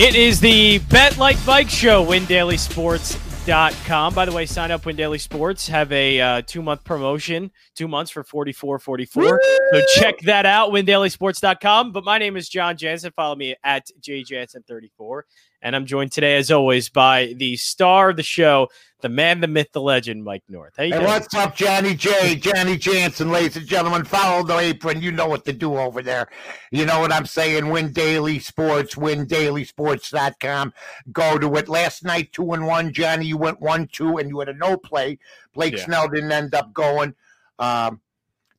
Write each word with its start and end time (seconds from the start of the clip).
It 0.00 0.16
is 0.16 0.40
the 0.40 0.78
Bet 0.88 1.18
Like 1.18 1.36
Bike 1.44 1.68
Show, 1.68 2.02
WinDailySports.com. 2.06 4.14
By 4.14 4.24
the 4.24 4.32
way, 4.32 4.46
sign 4.46 4.70
up 4.70 4.86
Win 4.86 4.96
Daily 4.96 5.18
Sports. 5.18 5.68
Have 5.68 5.92
a 5.92 6.18
uh, 6.18 6.40
two 6.46 6.62
month 6.62 6.84
promotion, 6.84 7.50
two 7.74 7.86
months 7.86 8.10
for 8.10 8.24
forty 8.24 8.52
four 8.52 8.78
forty 8.78 9.04
four. 9.04 9.38
So 9.74 9.82
check 9.96 10.18
that 10.20 10.46
out, 10.46 10.70
WinDailySports.com. 10.70 11.92
But 11.92 12.04
my 12.04 12.16
name 12.16 12.38
is 12.38 12.48
John 12.48 12.78
Jansen. 12.78 13.12
Follow 13.14 13.36
me 13.36 13.54
at 13.62 13.88
JJansen34. 14.00 15.20
And 15.62 15.76
I'm 15.76 15.84
joined 15.84 16.12
today, 16.12 16.36
as 16.36 16.50
always, 16.50 16.88
by 16.88 17.34
the 17.36 17.56
star 17.56 18.10
of 18.10 18.16
the 18.16 18.22
show, 18.22 18.68
the 19.02 19.10
man, 19.10 19.40
the 19.40 19.46
myth, 19.46 19.72
the 19.72 19.80
legend, 19.80 20.24
Mike 20.24 20.42
North. 20.48 20.74
Hey, 20.76 20.90
what's 20.90 21.34
up, 21.34 21.54
Johnny 21.54 21.94
J? 21.94 22.36
Johnny 22.36 22.76
Jansen, 22.76 23.30
ladies 23.30 23.56
and 23.56 23.66
gentlemen. 23.66 24.04
Follow 24.04 24.42
the 24.42 24.58
apron. 24.58 25.02
You 25.02 25.12
know 25.12 25.26
what 25.26 25.44
to 25.46 25.52
do 25.52 25.76
over 25.76 26.02
there. 26.02 26.28
You 26.70 26.86
know 26.86 27.00
what 27.00 27.12
I'm 27.12 27.26
saying. 27.26 27.68
Win 27.68 27.92
Daily 27.92 28.38
Sports, 28.38 28.94
windailysports.com. 28.94 30.72
Go 31.12 31.38
to 31.38 31.54
it. 31.56 31.68
Last 31.68 32.04
night, 32.04 32.32
two 32.32 32.52
and 32.52 32.66
one. 32.66 32.92
Johnny, 32.92 33.26
you 33.26 33.36
went 33.36 33.60
one, 33.60 33.86
two, 33.88 34.18
and 34.18 34.28
you 34.28 34.38
had 34.38 34.48
a 34.48 34.54
no 34.54 34.76
play. 34.76 35.18
Blake 35.54 35.76
yeah. 35.76 35.84
Snell 35.84 36.08
didn't 36.08 36.32
end 36.32 36.54
up 36.54 36.72
going. 36.72 37.14
Um, 37.58 38.00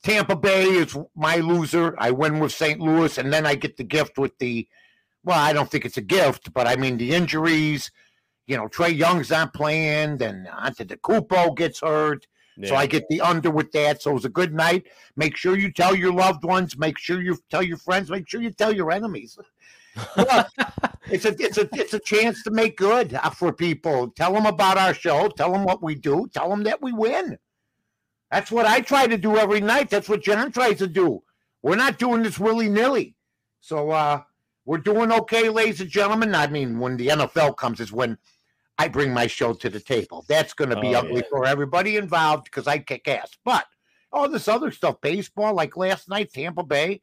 Tampa 0.04 0.36
Bay 0.36 0.66
is 0.66 0.98
my 1.16 1.38
loser. 1.38 1.96
I 1.98 2.12
win 2.12 2.40
with 2.40 2.52
St. 2.52 2.80
Louis, 2.80 3.18
and 3.18 3.32
then 3.32 3.46
I 3.46 3.55
get 3.55 3.77
the 3.77 3.84
gift 3.84 4.20
with 4.20 4.38
the– 4.38 4.68
well, 5.24 5.40
I 5.40 5.54
don't 5.54 5.70
think 5.70 5.86
it's 5.86 5.98
a 5.98 6.02
gift, 6.02 6.54
but 6.54 6.68
I 6.68 6.76
mean 6.76 6.98
the 6.98 7.12
injuries. 7.14 7.92
You 8.48 8.58
know, 8.58 8.68
Trae 8.68 8.96
Young's 8.96 9.30
not 9.30 9.54
playing, 9.54 10.18
then 10.18 10.48
Antetokounmpo 10.52 11.56
gets 11.56 11.80
hurt. 11.82 12.28
Yeah. 12.58 12.70
So 12.70 12.76
I 12.76 12.86
get 12.86 13.08
the 13.08 13.22
under 13.22 13.50
with 13.50 13.72
that. 13.72 14.02
So 14.02 14.12
it 14.12 14.16
was 14.16 14.26
a 14.26 14.30
good 14.30 14.54
night. 14.54 14.88
Make 15.16 15.38
sure 15.38 15.58
you 15.58 15.72
tell 15.72 15.96
your 15.96 16.12
loved 16.12 16.44
ones. 16.44 16.78
Make 16.78 16.98
sure 16.98 17.22
you 17.22 17.38
tell 17.50 17.63
your 17.63 17.78
friends. 17.78 18.10
Make 18.10 18.28
sure 18.28 18.41
you 18.41 18.52
tell 18.52 18.74
your 18.74 18.91
enemies. 18.91 19.38
Look, 20.18 20.28
it's 21.10 21.26
a 21.26 21.35
it's 21.40 21.58
a 21.58 21.70
it's 21.74 21.94
a 21.94 22.00
chance 22.00 22.44
to 22.44 22.52
make 22.52 22.78
good 22.78 23.13
uh, 23.13 23.30
for 23.30 23.54
people. 23.54 24.10
Tell 24.10 24.34
them 24.34 24.46
about 24.46 24.78
our 24.78 24.94
show. 24.94 25.30
Tell 25.30 25.52
them 25.52 25.63
what 25.63 25.82
we 25.82 25.96
do. 25.96 26.28
Tell 26.34 26.50
them 26.50 26.63
that 26.63 26.82
we 26.82 26.91
win. 26.91 27.38
That's 28.32 28.52
what 28.52 28.66
I 28.66 28.80
try 28.82 29.08
to 29.08 29.18
do 29.18 29.38
every 29.38 29.60
night. 29.60 29.90
That's 29.90 30.08
what 30.08 30.24
John 30.24 30.52
tries 30.52 30.78
to 30.80 30.88
do. 30.88 31.22
We're 31.62 31.76
not 31.76 32.00
doing 32.00 32.24
this 32.24 32.40
willy 32.40 32.70
nilly. 32.70 33.16
So 33.60 33.91
uh, 33.91 34.22
we're 34.65 34.77
doing 34.77 35.12
okay, 35.12 35.49
ladies 35.49 35.81
and 35.81 35.90
gentlemen. 35.90 36.35
I 36.35 36.48
mean, 36.48 36.79
when 36.79 36.98
the 36.98 37.07
NFL 37.07 37.57
comes 37.57 37.79
is 37.79 37.91
when 37.91 38.17
I 38.77 38.87
bring 38.87 39.13
my 39.13 39.27
show 39.27 39.54
to 39.54 39.70
the 39.70 39.79
table. 39.79 40.26
That's 40.27 40.54
going 40.54 40.71
to 40.71 40.79
be 40.79 40.95
oh, 40.95 40.99
ugly 40.99 41.17
yeah. 41.17 41.29
for 41.29 41.45
everybody 41.45 41.98
involved 41.98 42.45
because 42.45 42.67
I 42.67 42.79
kick 42.79 43.07
ass. 43.07 43.29
But 43.45 43.65
all 44.12 44.27
this 44.27 44.48
other 44.48 44.71
stuff, 44.71 44.99
baseball, 45.01 45.54
like 45.54 45.77
last 45.77 46.09
night, 46.09 46.34
Tampa 46.34 46.63
Bay, 46.63 47.01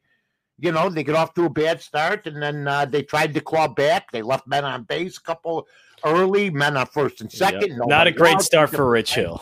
you 0.57 0.73
know, 0.73 0.89
they 0.89 1.05
get 1.05 1.15
off 1.15 1.33
to 1.35 1.45
a 1.45 1.49
bad 1.49 1.81
start 1.81 2.27
and 2.27 2.41
then 2.41 2.67
uh, 2.67 2.83
they 2.83 3.01
tried 3.01 3.33
to 3.33 3.39
claw 3.39 3.67
back. 3.67 4.11
They 4.11 4.21
left 4.21 4.45
men 4.45 4.65
on 4.65 4.83
base 4.83 5.17
a 5.17 5.21
couple 5.21 5.67
early, 6.03 6.49
men 6.49 6.75
on 6.75 6.85
first 6.85 7.21
and 7.21 7.31
second. 7.31 7.69
Yep. 7.69 7.87
Not 7.87 8.07
a 8.07 8.11
great 8.11 8.41
start 8.41 8.71
for 8.71 8.89
Rich 8.89 9.15
Hill. 9.15 9.41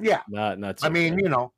Yeah. 0.00 0.22
Not, 0.28 0.60
not 0.60 0.78
so 0.78 0.86
I 0.86 0.90
mean, 0.90 1.18
you 1.18 1.28
know, 1.28 1.52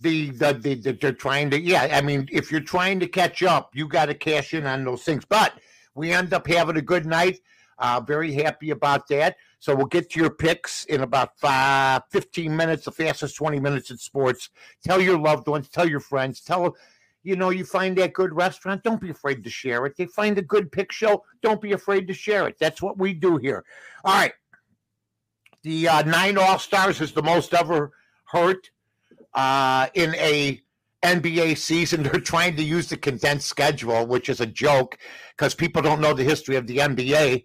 the, 0.00 0.30
the, 0.30 0.54
the, 0.54 0.74
the 0.74 0.92
they're 0.92 1.12
trying 1.12 1.50
to 1.50 1.60
yeah 1.60 1.88
i 1.92 2.00
mean 2.00 2.28
if 2.30 2.52
you're 2.52 2.60
trying 2.60 3.00
to 3.00 3.08
catch 3.08 3.42
up 3.42 3.74
you 3.74 3.88
got 3.88 4.06
to 4.06 4.14
cash 4.14 4.54
in 4.54 4.66
on 4.66 4.84
those 4.84 5.02
things. 5.02 5.24
But 5.24 5.54
we 5.94 6.12
end 6.12 6.32
up 6.32 6.46
having 6.46 6.76
a 6.76 6.82
good 6.82 7.06
night. 7.06 7.40
Uh 7.78 8.00
very 8.00 8.32
happy 8.32 8.70
about 8.70 9.08
that. 9.08 9.36
So 9.60 9.74
we'll 9.74 9.86
get 9.86 10.10
to 10.10 10.20
your 10.20 10.30
picks 10.30 10.84
in 10.84 11.00
about 11.00 11.36
five, 11.38 12.02
15 12.10 12.54
minutes 12.54 12.84
the 12.84 12.92
fastest 12.92 13.36
20 13.36 13.58
minutes 13.60 13.90
in 13.90 13.98
sports. 13.98 14.50
Tell 14.84 15.00
your 15.00 15.18
loved 15.18 15.48
ones 15.48 15.68
tell 15.68 15.88
your 15.88 16.00
friends 16.00 16.40
tell 16.40 16.76
you 17.24 17.36
know 17.36 17.50
you 17.50 17.64
find 17.64 17.96
that 17.98 18.12
good 18.12 18.34
restaurant 18.34 18.84
don't 18.84 19.00
be 19.00 19.10
afraid 19.10 19.42
to 19.44 19.50
share 19.50 19.84
it. 19.86 19.96
They 19.96 20.06
find 20.06 20.38
a 20.38 20.42
good 20.42 20.70
pick 20.70 20.92
show 20.92 21.24
don't 21.42 21.60
be 21.60 21.72
afraid 21.72 22.06
to 22.08 22.14
share 22.14 22.46
it. 22.48 22.56
That's 22.58 22.80
what 22.80 22.98
we 22.98 23.14
do 23.14 23.36
here. 23.36 23.64
All 24.04 24.14
right. 24.14 24.32
The 25.64 25.88
uh, 25.88 26.02
nine 26.02 26.38
all 26.38 26.58
stars 26.58 27.00
is 27.00 27.12
the 27.12 27.22
most 27.22 27.52
ever 27.52 27.90
hurt 28.26 28.70
uh, 29.34 29.88
in 29.94 30.14
a 30.16 30.60
NBA 31.02 31.56
season. 31.56 32.02
They're 32.04 32.20
trying 32.20 32.56
to 32.56 32.62
use 32.62 32.88
the 32.88 32.96
condensed 32.96 33.48
schedule, 33.48 34.06
which 34.06 34.28
is 34.28 34.40
a 34.40 34.46
joke 34.46 34.98
because 35.36 35.54
people 35.54 35.82
don't 35.82 36.00
know 36.00 36.14
the 36.14 36.24
history 36.24 36.56
of 36.56 36.66
the 36.66 36.78
NBA. 36.78 37.44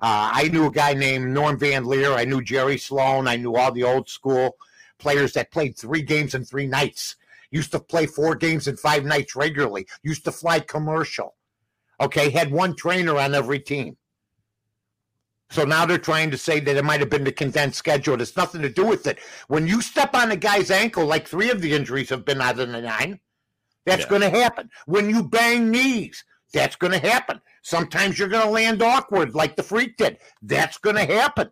Uh, 0.00 0.30
I 0.34 0.48
knew 0.48 0.66
a 0.66 0.70
guy 0.70 0.94
named 0.94 1.28
Norm 1.28 1.58
Van 1.58 1.84
Lier. 1.84 2.12
I 2.12 2.24
knew 2.24 2.42
Jerry 2.42 2.78
Sloan. 2.78 3.28
I 3.28 3.36
knew 3.36 3.54
all 3.54 3.70
the 3.70 3.84
old 3.84 4.08
school 4.08 4.56
players 4.98 5.32
that 5.32 5.52
played 5.52 5.76
three 5.76 6.02
games 6.02 6.34
in 6.34 6.44
three 6.44 6.66
nights. 6.66 7.16
Used 7.50 7.70
to 7.72 7.80
play 7.80 8.06
four 8.06 8.34
games 8.34 8.66
in 8.66 8.76
five 8.76 9.04
nights 9.04 9.36
regularly. 9.36 9.86
Used 10.02 10.24
to 10.24 10.32
fly 10.32 10.58
commercial. 10.60 11.34
Okay, 12.00 12.30
had 12.30 12.50
one 12.50 12.74
trainer 12.74 13.16
on 13.18 13.34
every 13.34 13.60
team. 13.60 13.96
So 15.52 15.64
now 15.64 15.84
they're 15.84 15.98
trying 15.98 16.30
to 16.30 16.38
say 16.38 16.60
that 16.60 16.76
it 16.78 16.84
might 16.84 17.00
have 17.00 17.10
been 17.10 17.24
the 17.24 17.30
condensed 17.30 17.76
schedule. 17.76 18.18
It's 18.22 18.38
nothing 18.38 18.62
to 18.62 18.70
do 18.70 18.86
with 18.86 19.06
it. 19.06 19.18
When 19.48 19.66
you 19.66 19.82
step 19.82 20.14
on 20.14 20.30
a 20.30 20.36
guy's 20.36 20.70
ankle, 20.70 21.04
like 21.04 21.28
three 21.28 21.50
of 21.50 21.60
the 21.60 21.74
injuries 21.74 22.08
have 22.08 22.24
been 22.24 22.40
out 22.40 22.58
of 22.58 22.72
the 22.72 22.80
nine, 22.80 23.20
that's 23.84 24.04
yeah. 24.04 24.08
going 24.08 24.22
to 24.22 24.30
happen. 24.30 24.70
When 24.86 25.10
you 25.10 25.22
bang 25.22 25.70
knees, 25.70 26.24
that's 26.54 26.76
going 26.76 26.94
to 26.94 27.06
happen. 27.06 27.38
Sometimes 27.60 28.18
you're 28.18 28.30
going 28.30 28.46
to 28.46 28.50
land 28.50 28.80
awkward, 28.80 29.34
like 29.34 29.54
the 29.54 29.62
freak 29.62 29.98
did. 29.98 30.16
That's 30.40 30.78
going 30.78 30.96
to 30.96 31.04
happen. 31.04 31.50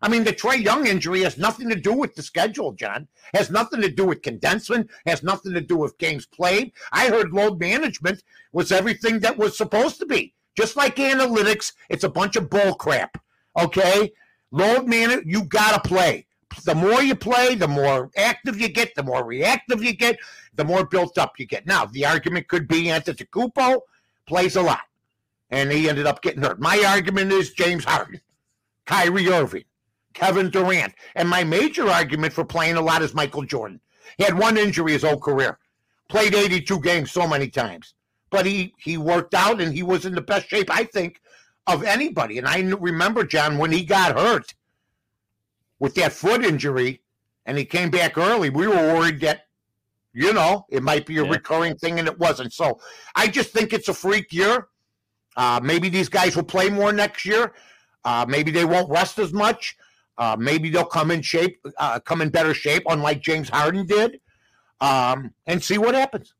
I 0.00 0.08
mean, 0.08 0.22
the 0.22 0.32
Trae 0.32 0.62
Young 0.62 0.86
injury 0.86 1.22
has 1.22 1.36
nothing 1.36 1.68
to 1.70 1.74
do 1.74 1.92
with 1.92 2.14
the 2.14 2.22
schedule, 2.22 2.70
John. 2.70 3.08
Has 3.34 3.50
nothing 3.50 3.80
to 3.80 3.90
do 3.90 4.06
with 4.06 4.22
condensement. 4.22 4.88
Has 5.06 5.24
nothing 5.24 5.54
to 5.54 5.60
do 5.60 5.76
with 5.76 5.98
games 5.98 6.24
played. 6.24 6.70
I 6.92 7.08
heard 7.08 7.32
load 7.32 7.58
management 7.58 8.22
was 8.52 8.70
everything 8.70 9.18
that 9.20 9.36
was 9.36 9.58
supposed 9.58 9.98
to 9.98 10.06
be. 10.06 10.34
Just 10.56 10.76
like 10.76 10.96
analytics, 10.96 11.72
it's 11.88 12.04
a 12.04 12.08
bunch 12.08 12.36
of 12.36 12.48
bull 12.48 12.74
crap. 12.74 13.20
Okay, 13.62 14.12
load 14.50 14.88
man, 14.88 15.22
you 15.26 15.44
gotta 15.44 15.80
play. 15.86 16.26
The 16.64 16.74
more 16.74 17.02
you 17.02 17.14
play, 17.14 17.54
the 17.54 17.68
more 17.68 18.10
active 18.16 18.60
you 18.60 18.68
get, 18.68 18.94
the 18.94 19.02
more 19.02 19.24
reactive 19.24 19.82
you 19.82 19.92
get, 19.92 20.18
the 20.54 20.64
more 20.64 20.84
built 20.84 21.18
up 21.18 21.38
you 21.38 21.46
get. 21.46 21.66
Now, 21.66 21.86
the 21.86 22.04
argument 22.06 22.48
could 22.48 22.66
be 22.66 22.84
Antetokounmpo 22.84 23.80
plays 24.26 24.56
a 24.56 24.62
lot, 24.62 24.82
and 25.50 25.70
he 25.70 25.88
ended 25.88 26.06
up 26.06 26.22
getting 26.22 26.42
hurt. 26.42 26.60
My 26.60 26.82
argument 26.86 27.32
is 27.32 27.52
James 27.52 27.84
Harden, 27.84 28.20
Kyrie 28.86 29.28
Irving, 29.28 29.64
Kevin 30.14 30.50
Durant, 30.50 30.94
and 31.14 31.28
my 31.28 31.44
major 31.44 31.88
argument 31.88 32.32
for 32.32 32.44
playing 32.44 32.76
a 32.76 32.80
lot 32.80 33.02
is 33.02 33.14
Michael 33.14 33.44
Jordan. 33.44 33.80
He 34.18 34.24
had 34.24 34.38
one 34.38 34.56
injury 34.56 34.92
his 34.92 35.02
whole 35.02 35.20
career, 35.20 35.58
played 36.08 36.34
82 36.34 36.80
games 36.80 37.12
so 37.12 37.26
many 37.26 37.48
times, 37.48 37.94
but 38.30 38.44
he 38.44 38.74
he 38.78 38.96
worked 38.96 39.34
out 39.34 39.60
and 39.60 39.72
he 39.72 39.82
was 39.82 40.04
in 40.04 40.14
the 40.14 40.20
best 40.20 40.48
shape 40.48 40.70
I 40.70 40.84
think 40.84 41.20
of 41.66 41.82
anybody. 41.84 42.38
And 42.38 42.46
I 42.46 42.60
remember, 42.60 43.24
John, 43.24 43.58
when 43.58 43.72
he 43.72 43.84
got 43.84 44.18
hurt 44.18 44.54
with 45.78 45.94
that 45.94 46.12
foot 46.12 46.44
injury 46.44 47.02
and 47.46 47.56
he 47.56 47.64
came 47.64 47.90
back 47.90 48.18
early, 48.18 48.50
we 48.50 48.66
were 48.66 48.74
worried 48.74 49.20
that, 49.20 49.46
you 50.12 50.32
know, 50.32 50.66
it 50.68 50.82
might 50.82 51.06
be 51.06 51.18
a 51.18 51.24
yeah. 51.24 51.30
recurring 51.30 51.76
thing 51.76 51.98
and 51.98 52.08
it 52.08 52.18
wasn't. 52.18 52.52
So 52.52 52.80
I 53.14 53.28
just 53.28 53.50
think 53.50 53.72
it's 53.72 53.88
a 53.88 53.94
freak 53.94 54.32
year. 54.32 54.68
Uh, 55.36 55.60
maybe 55.62 55.88
these 55.88 56.08
guys 56.08 56.34
will 56.34 56.42
play 56.42 56.68
more 56.68 56.92
next 56.92 57.24
year. 57.24 57.52
Uh, 58.04 58.26
maybe 58.28 58.50
they 58.50 58.64
won't 58.64 58.90
rest 58.90 59.18
as 59.18 59.32
much. 59.32 59.76
Uh, 60.18 60.36
maybe 60.38 60.68
they'll 60.68 60.84
come 60.84 61.10
in 61.10 61.22
shape, 61.22 61.64
uh, 61.78 61.98
come 62.00 62.20
in 62.20 62.28
better 62.28 62.52
shape, 62.52 62.82
unlike 62.88 63.22
James 63.22 63.48
Harden 63.48 63.86
did, 63.86 64.20
um, 64.80 65.32
and 65.46 65.62
see 65.62 65.78
what 65.78 65.94
happens. 65.94 66.34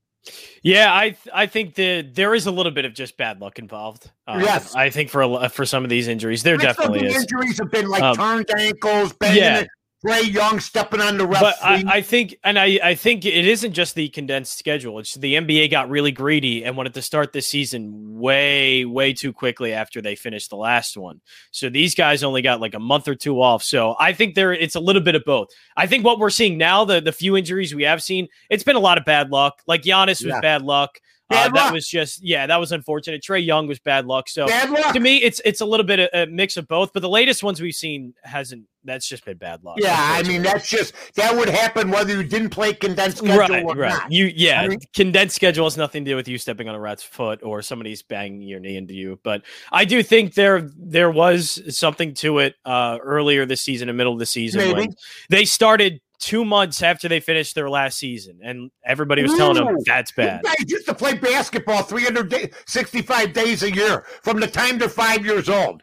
Yeah, 0.62 0.94
I 0.94 1.10
th- 1.10 1.28
I 1.32 1.47
think 1.47 1.75
that 1.76 2.14
there 2.14 2.34
is 2.34 2.47
a 2.47 2.50
little 2.50 2.72
bit 2.72 2.84
of 2.84 2.92
just 2.92 3.16
bad 3.16 3.41
luck 3.41 3.58
involved. 3.58 4.10
Um, 4.26 4.41
yes, 4.41 4.75
I 4.75 4.91
think 4.91 5.08
for 5.08 5.22
a, 5.22 5.48
for 5.48 5.64
some 5.64 5.84
of 5.84 5.91
these 5.91 6.08
injuries, 6.08 6.42
there 6.42 6.56
definitely 6.56 7.06
is. 7.06 7.16
Injuries 7.16 7.58
have 7.58 7.70
been 7.70 7.88
like 7.88 8.03
um, 8.03 8.16
turned 8.16 8.50
ankles, 8.56 9.12
banging 9.15 9.39
yeah. 9.39 9.65
Trae 10.04 10.32
Young 10.32 10.60
stepping 10.60 11.00
on 11.00 11.18
the 11.18 11.26
ref. 11.26 11.42
But 11.42 11.56
I, 11.62 11.84
I, 11.86 12.00
think, 12.00 12.36
and 12.42 12.58
I, 12.58 12.80
I 12.82 12.94
think 12.94 13.26
it 13.26 13.47
isn't 13.47 13.72
just 13.72 13.94
the 13.94 14.08
condensed 14.08 14.58
schedule. 14.58 14.98
It's 14.98 15.14
the 15.14 15.34
NBA 15.34 15.70
got 15.70 15.91
really 15.91 16.10
greedy 16.10 16.64
and 16.64 16.76
wanted 16.76 16.94
to 16.94 17.02
start 17.02 17.32
this 17.32 17.47
season 17.47 18.18
way, 18.18 18.86
way 18.86 19.12
too 19.12 19.32
quickly 19.32 19.74
after 19.74 20.00
they 20.00 20.14
finished 20.14 20.48
the 20.48 20.56
last 20.56 20.97
one. 20.97 21.20
So 21.50 21.68
these 21.68 21.94
guys 21.94 22.22
only 22.22 22.41
got 22.41 22.60
like 22.60 22.74
a 22.74 22.78
month 22.78 23.08
or 23.08 23.14
two 23.14 23.42
off. 23.42 23.62
So 23.62 23.94
I 23.98 24.14
think 24.14 24.34
there, 24.34 24.54
it's 24.54 24.74
a 24.74 24.80
little 24.80 25.02
bit 25.02 25.14
of 25.14 25.24
both. 25.24 25.48
I 25.76 25.86
think 25.86 26.04
what 26.04 26.18
we're 26.18 26.30
seeing 26.30 26.56
now, 26.56 26.84
the 26.84 27.00
the 27.00 27.12
few 27.12 27.36
injuries 27.36 27.74
we 27.74 27.82
have 27.82 28.02
seen, 28.02 28.28
it's 28.48 28.64
been 28.64 28.76
a 28.76 28.80
lot 28.80 28.97
of 28.97 29.04
bad 29.04 29.30
luck. 29.30 29.60
Like 29.66 29.82
Giannis 29.82 30.24
was 30.24 30.34
bad 30.41 30.62
luck. 30.62 30.98
Uh, 31.30 31.48
that 31.50 31.72
was 31.72 31.86
just 31.86 32.24
yeah, 32.24 32.47
that 32.47 32.59
was 32.59 32.72
unfortunate. 32.72 33.22
Trae 33.22 33.44
Young 33.44 33.68
was 33.68 33.78
bad 33.78 34.06
luck. 34.06 34.28
So 34.28 34.47
luck. 34.47 34.92
to 34.92 35.00
me, 35.00 35.18
it's 35.18 35.41
it's 35.44 35.60
a 35.60 35.65
little 35.65 35.86
bit 35.86 36.00
of 36.00 36.09
a 36.12 36.30
mix 36.30 36.56
of 36.56 36.66
both. 36.66 36.92
But 36.92 37.00
the 37.00 37.09
latest 37.09 37.42
ones 37.42 37.60
we've 37.60 37.74
seen 37.74 38.15
hasn't. 38.24 38.65
That's 38.82 39.06
just 39.06 39.27
been 39.27 39.36
bad 39.36 39.62
luck. 39.62 39.77
Yeah, 39.78 39.94
I 39.94 40.22
mean 40.22 40.42
that's 40.42 40.66
just 40.66 40.94
that 41.15 41.36
would 41.36 41.50
happen 41.50 41.91
whether 41.91 42.16
you 42.16 42.24
didn't 42.24 42.48
play 42.48 42.72
condensed 42.72 43.18
schedule 43.18 43.38
right, 43.38 43.62
or 43.62 43.74
right. 43.74 43.91
not. 43.91 44.10
You 44.10 44.32
yeah, 44.34 44.62
I 44.62 44.68
mean, 44.68 44.78
condensed 44.94 45.36
schedule 45.36 45.66
has 45.66 45.77
nothing 45.77 46.04
to 46.06 46.12
do 46.12 46.16
with 46.16 46.27
you 46.27 46.38
stepping 46.38 46.66
on 46.66 46.74
a 46.74 46.80
rat's 46.80 47.03
foot 47.03 47.41
or 47.42 47.60
somebody's 47.60 48.03
banging 48.03 48.41
your 48.41 48.59
knee 48.59 48.76
into 48.76 48.94
you. 48.94 49.21
But 49.22 49.42
I 49.71 49.84
do 49.84 50.03
think 50.03 50.33
there 50.33 50.71
there 50.78 51.10
was 51.10 51.60
something 51.76 52.15
to 52.15 52.38
it 52.38 52.54
uh, 52.65 52.98
earlier 53.03 53.44
this 53.44 53.60
season, 53.60 53.91
in 53.91 53.97
the 53.97 53.98
middle 53.98 54.15
of 54.15 54.18
the 54.18 54.26
season, 54.26 54.60
Maybe. 54.60 54.72
when 54.72 54.94
they 55.28 55.44
started 55.44 56.00
two 56.21 56.45
months 56.45 56.83
after 56.83 57.09
they 57.09 57.19
finished 57.19 57.55
their 57.55 57.69
last 57.69 57.99
season, 57.99 58.39
and 58.43 58.71
everybody 58.84 59.22
was 59.22 59.34
telling 59.34 59.55
them 59.57 59.77
that's 59.84 60.13
bad. 60.13 60.43
You 60.45 60.51
guys 60.51 60.71
used 60.71 60.87
to 60.87 60.95
play 60.95 61.15
basketball 61.15 61.83
365 61.83 63.33
days 63.33 63.63
a 63.63 63.75
year 63.75 64.05
from 64.22 64.39
the 64.39 64.47
time 64.47 64.78
they're 64.78 64.89
five 64.89 65.25
years 65.25 65.49
old. 65.49 65.83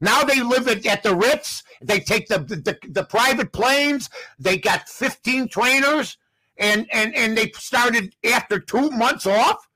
Now 0.00 0.22
they 0.22 0.40
live 0.40 0.68
at, 0.68 0.86
at 0.86 1.02
the 1.02 1.16
Ritz. 1.16 1.64
They 1.82 2.00
take 2.00 2.28
the, 2.28 2.38
the, 2.38 2.78
the 2.88 3.04
private 3.04 3.52
planes. 3.52 4.08
They 4.38 4.58
got 4.58 4.88
15 4.88 5.48
trainers, 5.48 6.16
and 6.58 6.86
and 6.92 7.14
and 7.16 7.36
they 7.36 7.50
started 7.52 8.14
after 8.24 8.60
two 8.60 8.90
months 8.90 9.26
off. 9.26 9.68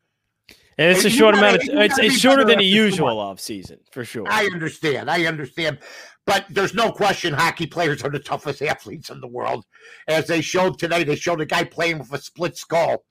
And 0.79 0.91
it's 0.91 1.05
a 1.05 1.11
short 1.11 1.35
gotta, 1.35 1.47
amount 1.47 1.69
of. 1.69 1.79
It's, 1.81 1.99
it's 1.99 2.19
shorter 2.19 2.44
than 2.44 2.61
a 2.61 2.64
usual 2.64 3.19
off 3.19 3.41
season 3.41 3.79
for 3.91 4.05
sure. 4.05 4.26
I 4.29 4.47
understand. 4.47 5.11
I 5.11 5.26
understand. 5.26 5.79
But 6.24 6.46
there's 6.48 6.74
no 6.74 6.92
question 6.92 7.32
hockey 7.32 7.66
players 7.66 8.02
are 8.02 8.10
the 8.10 8.19
toughest 8.19 8.62
athletes 8.62 9.10
in 9.10 9.20
the 9.20 9.26
world. 9.26 9.64
As 10.06 10.26
they 10.26 10.40
showed 10.40 10.78
today, 10.78 11.02
they 11.02 11.16
showed 11.16 11.40
a 11.40 11.46
guy 11.46 11.64
playing 11.64 11.98
with 11.98 12.12
a 12.12 12.19
split 12.19 12.56
skull 12.56 13.04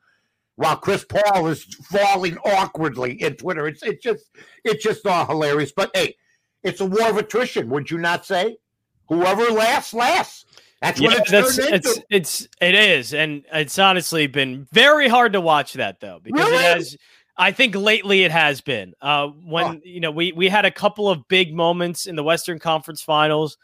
while 0.56 0.78
Chris 0.78 1.04
Paul 1.04 1.48
is 1.48 1.64
falling 1.64 2.38
awkwardly 2.46 3.22
in 3.22 3.36
Twitter. 3.36 3.68
It's 3.68 3.84
it's 3.84 4.04
just 4.04 4.26
it's 4.64 4.84
just 4.84 5.06
all 5.06 5.26
hilarious. 5.26 5.72
But 5.72 5.92
hey, 5.94 6.16
it's 6.64 6.80
a 6.80 6.86
war 6.86 7.10
of 7.10 7.18
attrition, 7.18 7.70
would 7.70 7.92
you 7.92 7.98
not 7.98 8.26
say? 8.26 8.58
Whoever 9.10 9.52
lasts, 9.52 9.94
lasts. 9.94 10.46
That's 10.82 11.00
yeah, 11.00 11.10
what 11.10 11.18
it's 11.20 11.32
that's, 11.32 11.58
it's 11.58 12.00
it's 12.10 12.48
it 12.60 12.74
is, 12.76 13.14
and 13.14 13.44
it's 13.54 13.78
honestly 13.78 14.28
been 14.28 14.68
very 14.72 15.08
hard 15.08 15.34
to 15.34 15.42
watch 15.42 15.74
that 15.74 16.00
though 16.00 16.20
because 16.24 16.46
really? 16.46 16.56
it 16.56 16.76
has 16.78 16.98
I 17.38 17.52
think 17.52 17.76
lately 17.76 18.24
it 18.24 18.32
has 18.32 18.62
been. 18.62 18.94
Uh, 19.02 19.28
when 19.28 19.66
oh. 19.66 19.80
you 19.84 20.00
know 20.00 20.12
we 20.12 20.32
we 20.32 20.50
had 20.50 20.66
a 20.66 20.72
couple 20.72 21.10
of 21.10 21.28
big 21.28 21.54
moments 21.54 22.06
in 22.06 22.16
the 22.16 22.24
Western 22.24 22.60
Conference 22.60 23.02
Finals. 23.02 23.58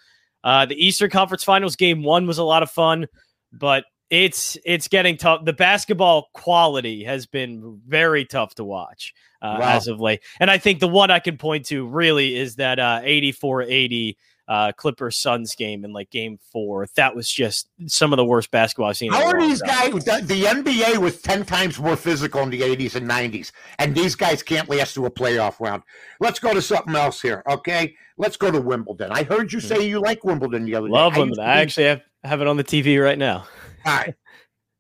Uh, 0.44 0.66
the 0.66 0.76
Eastern 0.76 1.10
Conference 1.10 1.44
Finals 1.44 1.76
game 1.76 2.04
one 2.04 2.28
was 2.28 2.38
a 2.38 2.44
lot 2.44 2.64
of 2.64 2.72
fun, 2.72 3.08
but 3.52 3.86
it's 4.10 4.58
it's 4.66 4.88
getting 4.88 5.18
tough. 5.18 5.44
The 5.46 5.54
basketball 5.54 6.30
quality 6.34 7.04
has 7.04 7.26
been 7.26 7.82
very 7.86 8.26
tough 8.26 8.56
to 8.56 8.64
watch 8.64 9.14
uh, 9.42 9.58
wow. 9.60 9.76
as 9.76 9.88
of 9.88 10.00
late, 10.00 10.22
and 10.40 10.50
I 10.50 10.58
think 10.58 10.80
the 10.80 10.88
one 10.88 11.12
I 11.12 11.20
can 11.20 11.38
point 11.38 11.66
to 11.68 11.86
really 11.86 12.36
is 12.36 12.56
that 12.56 12.80
uh, 12.80 13.02
84-80 13.04 14.16
uh, 14.48 14.72
Clippers 14.72 15.18
Suns 15.18 15.56
game 15.56 15.84
in 15.84 15.92
like 15.92 16.10
game 16.10 16.40
four. 16.52 16.88
That 16.96 17.16
was 17.16 17.30
just 17.30 17.70
some 17.88 18.14
of 18.14 18.18
the 18.18 18.26
worst 18.26 18.50
basketball 18.50 18.90
I've 18.90 18.98
seen. 18.98 19.12
How 19.12 19.26
are 19.26 19.40
these 19.40 19.62
guys? 19.62 19.92
The, 20.06 20.22
the, 20.24 20.44
NBA 20.44 20.98
was 20.98 21.22
10 21.22 21.46
times 21.46 21.80
more 21.80 21.98
physical 21.98 22.42
in 22.44 22.50
the 22.50 22.62
80s 22.62 22.96
and 22.96 23.10
90s, 23.10 23.52
and 23.80 23.94
these 23.94 24.16
guys 24.16 24.42
can't 24.42 24.70
last 24.70 24.94
through 24.94 25.08
a 25.08 25.12
playoff 25.12 25.60
round. 25.60 25.84
Let's 26.20 26.40
go 26.40 26.54
to 26.54 26.62
something 26.62 26.96
else 26.96 27.22
here, 27.22 27.44
okay? 27.50 27.96
Let's 28.18 28.38
go 28.38 28.50
to 28.50 28.62
Wimbledon. 28.62 29.12
I 29.12 29.24
heard 29.24 29.52
you 29.52 29.60
say 29.60 29.88
you 29.88 30.00
like 30.00 30.24
Wimbledon 30.24 30.64
the 30.66 30.76
other 30.76 30.90
Love 30.90 31.14
day. 31.14 31.20
Love 31.20 31.28
Wimbledon. 31.28 31.44
I, 31.44 31.56
I 31.56 31.62
actually 31.62 31.88
have, 31.88 32.02
have 32.24 32.42
it 32.42 32.48
on 32.48 32.58
the 32.58 32.64
TV 32.64 33.04
right 33.04 33.18
now. 33.18 33.46
All 33.86 33.98
right. 33.98 34.16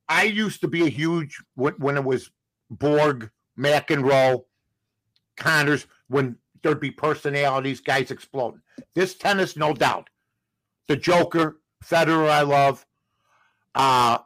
I 0.10 0.24
used 0.24 0.62
to 0.62 0.70
be 0.70 0.84
a 0.86 0.90
huge, 0.90 1.42
when 1.56 1.98
it 1.98 2.04
was 2.04 2.32
Borg, 2.70 3.30
McEnroe, 3.60 4.44
Connors, 5.36 5.88
when 6.08 6.38
there'd 6.68 6.80
be 6.82 6.92
personalities, 6.92 7.80
guys 7.80 8.12
exploding. 8.12 8.62
This 8.94 9.16
tennis, 9.16 9.56
no 9.56 9.74
doubt. 9.74 10.10
The 10.88 10.98
Joker, 10.98 11.62
Federer, 11.84 12.30
I 12.30 12.42
love. 12.42 12.86
Uh, 13.74 14.18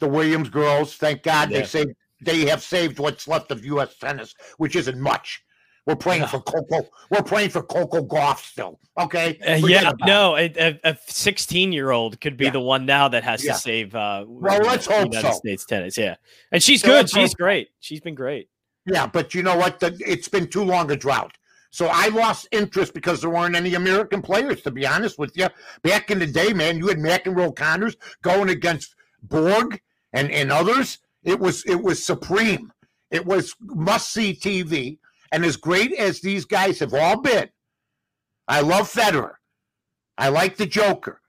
the 0.00 0.08
Williams 0.08 0.48
girls, 0.48 0.96
thank 0.96 1.22
God 1.22 1.50
yeah. 1.50 1.60
they 1.60 1.64
saved. 1.64 1.94
They 2.20 2.46
have 2.46 2.62
saved 2.62 2.98
what's 2.98 3.28
left 3.28 3.52
of 3.52 3.64
U.S. 3.66 3.96
tennis, 3.98 4.34
which 4.56 4.76
isn't 4.76 4.98
much. 4.98 5.44
We're 5.86 5.96
praying 5.96 6.22
yeah. 6.22 6.28
for 6.28 6.40
Coco. 6.40 6.88
We're 7.10 7.22
praying 7.22 7.50
for 7.50 7.62
Coco 7.62 8.02
Gauff 8.02 8.38
still. 8.38 8.80
Okay. 8.98 9.38
Uh, 9.46 9.66
yeah. 9.66 9.92
No, 10.06 10.34
a 10.36 10.98
16 11.06 11.72
year 11.72 11.90
old 11.90 12.20
could 12.20 12.36
be 12.36 12.46
yeah. 12.46 12.50
the 12.50 12.60
one 12.60 12.86
now 12.86 13.08
that 13.08 13.22
has 13.22 13.44
yeah. 13.44 13.52
to 13.52 13.58
save. 13.58 13.94
Uh, 13.94 14.24
well, 14.26 14.60
let's 14.62 14.86
hope 14.86 15.12
United 15.12 15.32
so. 15.32 15.34
States 15.34 15.66
tennis. 15.66 15.98
Yeah, 15.98 16.16
and 16.50 16.62
she's 16.62 16.80
so 16.80 16.88
good. 16.88 17.10
She's 17.10 17.34
great. 17.34 17.68
She's 17.80 18.00
been 18.00 18.14
great. 18.14 18.48
Yeah, 18.86 19.06
but 19.06 19.34
you 19.34 19.42
know 19.42 19.56
what? 19.56 19.80
The, 19.80 19.96
it's 20.06 20.28
been 20.28 20.48
too 20.48 20.64
long 20.64 20.90
a 20.90 20.96
drought. 20.96 21.36
So 21.74 21.88
I 21.90 22.06
lost 22.06 22.46
interest 22.52 22.94
because 22.94 23.20
there 23.20 23.30
weren't 23.30 23.56
any 23.56 23.74
American 23.74 24.22
players, 24.22 24.62
to 24.62 24.70
be 24.70 24.86
honest 24.86 25.18
with 25.18 25.36
you. 25.36 25.48
Back 25.82 26.08
in 26.12 26.20
the 26.20 26.26
day, 26.28 26.52
man, 26.52 26.78
you 26.78 26.86
had 26.86 26.98
McEnroe 26.98 27.56
Connors 27.56 27.96
going 28.22 28.48
against 28.48 28.94
Borg 29.24 29.80
and, 30.12 30.30
and 30.30 30.52
others. 30.52 30.98
It 31.24 31.40
was 31.40 31.66
it 31.66 31.82
was 31.82 32.00
supreme. 32.00 32.72
It 33.10 33.26
was 33.26 33.56
must 33.60 34.12
see 34.12 34.36
TV. 34.36 34.98
And 35.32 35.44
as 35.44 35.56
great 35.56 35.92
as 35.94 36.20
these 36.20 36.44
guys 36.44 36.78
have 36.78 36.94
all 36.94 37.20
been, 37.20 37.48
I 38.46 38.60
love 38.60 38.88
Federer. 38.88 39.32
I 40.16 40.28
like 40.28 40.56
the 40.56 40.66
Joker. 40.66 41.22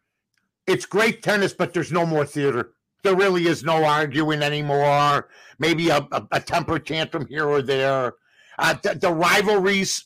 It's 0.67 0.85
great 0.85 1.23
tennis, 1.23 1.53
but 1.53 1.73
there's 1.73 1.91
no 1.91 2.05
more 2.05 2.23
theater. 2.23 2.73
There 3.01 3.15
really 3.15 3.47
is 3.47 3.63
no 3.63 3.83
arguing 3.83 4.43
anymore. 4.43 5.27
Maybe 5.57 5.89
a, 5.89 6.07
a, 6.11 6.27
a 6.33 6.39
temper 6.39 6.77
tantrum 6.77 7.25
here 7.25 7.47
or 7.47 7.63
there. 7.63 8.13
Uh, 8.59 8.75
the, 8.83 8.93
the 8.93 9.11
rivalries 9.11 10.05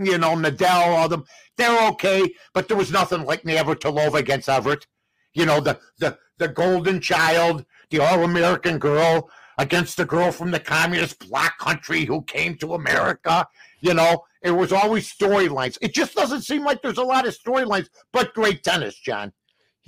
you 0.00 0.18
know, 0.18 0.34
Nadal, 0.34 0.96
all 0.96 1.08
them, 1.08 1.24
they're 1.56 1.88
okay, 1.90 2.32
but 2.54 2.68
there 2.68 2.76
was 2.76 2.90
nothing 2.90 3.24
like 3.24 3.42
Navratilova 3.42 4.14
against 4.14 4.48
Evert. 4.48 4.86
You 5.34 5.46
know, 5.46 5.60
the 5.60 5.78
the 5.98 6.18
the 6.38 6.48
golden 6.48 7.00
child, 7.00 7.64
the 7.90 8.00
all 8.00 8.24
American 8.24 8.78
girl 8.78 9.30
against 9.58 9.96
the 9.96 10.06
girl 10.06 10.32
from 10.32 10.50
the 10.50 10.58
communist 10.58 11.28
black 11.28 11.58
country 11.58 12.04
who 12.04 12.22
came 12.22 12.56
to 12.56 12.74
America. 12.74 13.46
You 13.80 13.94
know, 13.94 14.24
it 14.42 14.52
was 14.52 14.72
always 14.72 15.12
storylines. 15.12 15.76
It 15.82 15.92
just 15.94 16.14
doesn't 16.14 16.42
seem 16.42 16.64
like 16.64 16.82
there's 16.82 16.98
a 16.98 17.02
lot 17.02 17.26
of 17.26 17.36
storylines, 17.36 17.88
but 18.12 18.34
great 18.34 18.64
tennis, 18.64 18.98
John. 18.98 19.32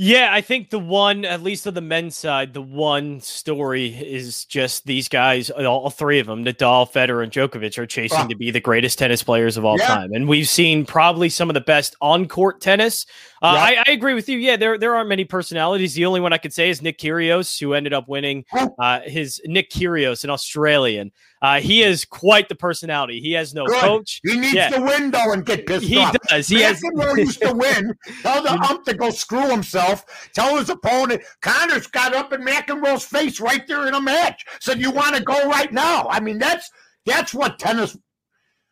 Yeah, 0.04 0.30
I 0.32 0.40
think 0.40 0.70
the 0.70 0.80
one, 0.80 1.24
at 1.24 1.44
least 1.44 1.64
on 1.64 1.74
the 1.74 1.80
men's 1.80 2.16
side, 2.16 2.54
the 2.54 2.60
one 2.60 3.20
story 3.20 3.86
is 3.86 4.44
just 4.46 4.84
these 4.84 5.06
guys, 5.06 5.48
all 5.48 5.90
three 5.90 6.18
of 6.18 6.26
them, 6.26 6.44
Nadal, 6.44 6.90
Federer, 6.90 7.22
and 7.22 7.30
Djokovic, 7.30 7.78
are 7.78 7.86
chasing 7.86 8.18
oh. 8.22 8.26
to 8.26 8.34
be 8.34 8.50
the 8.50 8.58
greatest 8.58 8.98
tennis 8.98 9.22
players 9.22 9.56
of 9.56 9.64
all 9.64 9.78
yeah. 9.78 9.86
time. 9.86 10.12
And 10.12 10.26
we've 10.26 10.48
seen 10.48 10.84
probably 10.84 11.28
some 11.28 11.48
of 11.48 11.54
the 11.54 11.60
best 11.60 11.94
on 12.00 12.26
court 12.26 12.60
tennis 12.60 13.06
uh, 13.42 13.54
yeah. 13.54 13.82
I, 13.84 13.90
I, 13.90 13.92
agree 13.92 14.14
with 14.14 14.28
you. 14.28 14.38
Yeah, 14.38 14.56
there 14.56 14.78
there 14.78 14.94
aren't 14.94 15.08
many 15.08 15.24
personalities. 15.24 15.94
The 15.94 16.06
only 16.06 16.20
one 16.20 16.32
I 16.32 16.38
could 16.38 16.52
say 16.52 16.70
is 16.70 16.80
Nick 16.80 16.98
Kyrgios, 16.98 17.58
who 17.58 17.74
ended 17.74 17.92
up 17.92 18.06
winning. 18.06 18.44
Uh, 18.78 19.00
his 19.00 19.40
Nick 19.44 19.68
Kyrgios, 19.68 20.22
an 20.22 20.30
Australian. 20.30 21.10
Uh, 21.42 21.58
he 21.58 21.82
is 21.82 22.04
quite 22.04 22.48
the 22.48 22.54
personality. 22.54 23.18
He 23.20 23.32
has 23.32 23.52
no 23.52 23.66
Good. 23.66 23.80
coach. 23.80 24.20
He 24.22 24.38
needs 24.38 24.54
yeah. 24.54 24.68
to 24.68 24.80
win 24.80 25.10
though 25.10 25.32
and 25.32 25.44
get 25.44 25.66
pissed 25.66 25.86
he 25.86 25.98
off. 25.98 26.12
He 26.12 26.18
does. 26.28 26.46
He 26.46 26.60
has... 26.60 26.80
used 27.16 27.40
to 27.42 27.52
win. 27.52 27.92
Tell 28.22 28.44
the 28.44 28.52
ump 28.70 28.84
to 28.84 28.94
go 28.94 29.10
screw 29.10 29.50
himself. 29.50 29.91
Tell 30.32 30.56
his 30.56 30.70
opponent. 30.70 31.22
Connors 31.40 31.86
got 31.86 32.14
up 32.14 32.32
in 32.32 32.42
McEnroe's 32.42 33.04
face 33.04 33.40
right 33.40 33.66
there 33.66 33.86
in 33.86 33.94
a 33.94 34.00
match. 34.00 34.44
Said, 34.60 34.80
"You 34.80 34.90
want 34.90 35.16
to 35.16 35.22
go 35.22 35.48
right 35.48 35.72
now?" 35.72 36.06
I 36.08 36.20
mean, 36.20 36.38
that's 36.38 36.70
that's 37.06 37.34
what 37.34 37.58
tennis. 37.58 37.96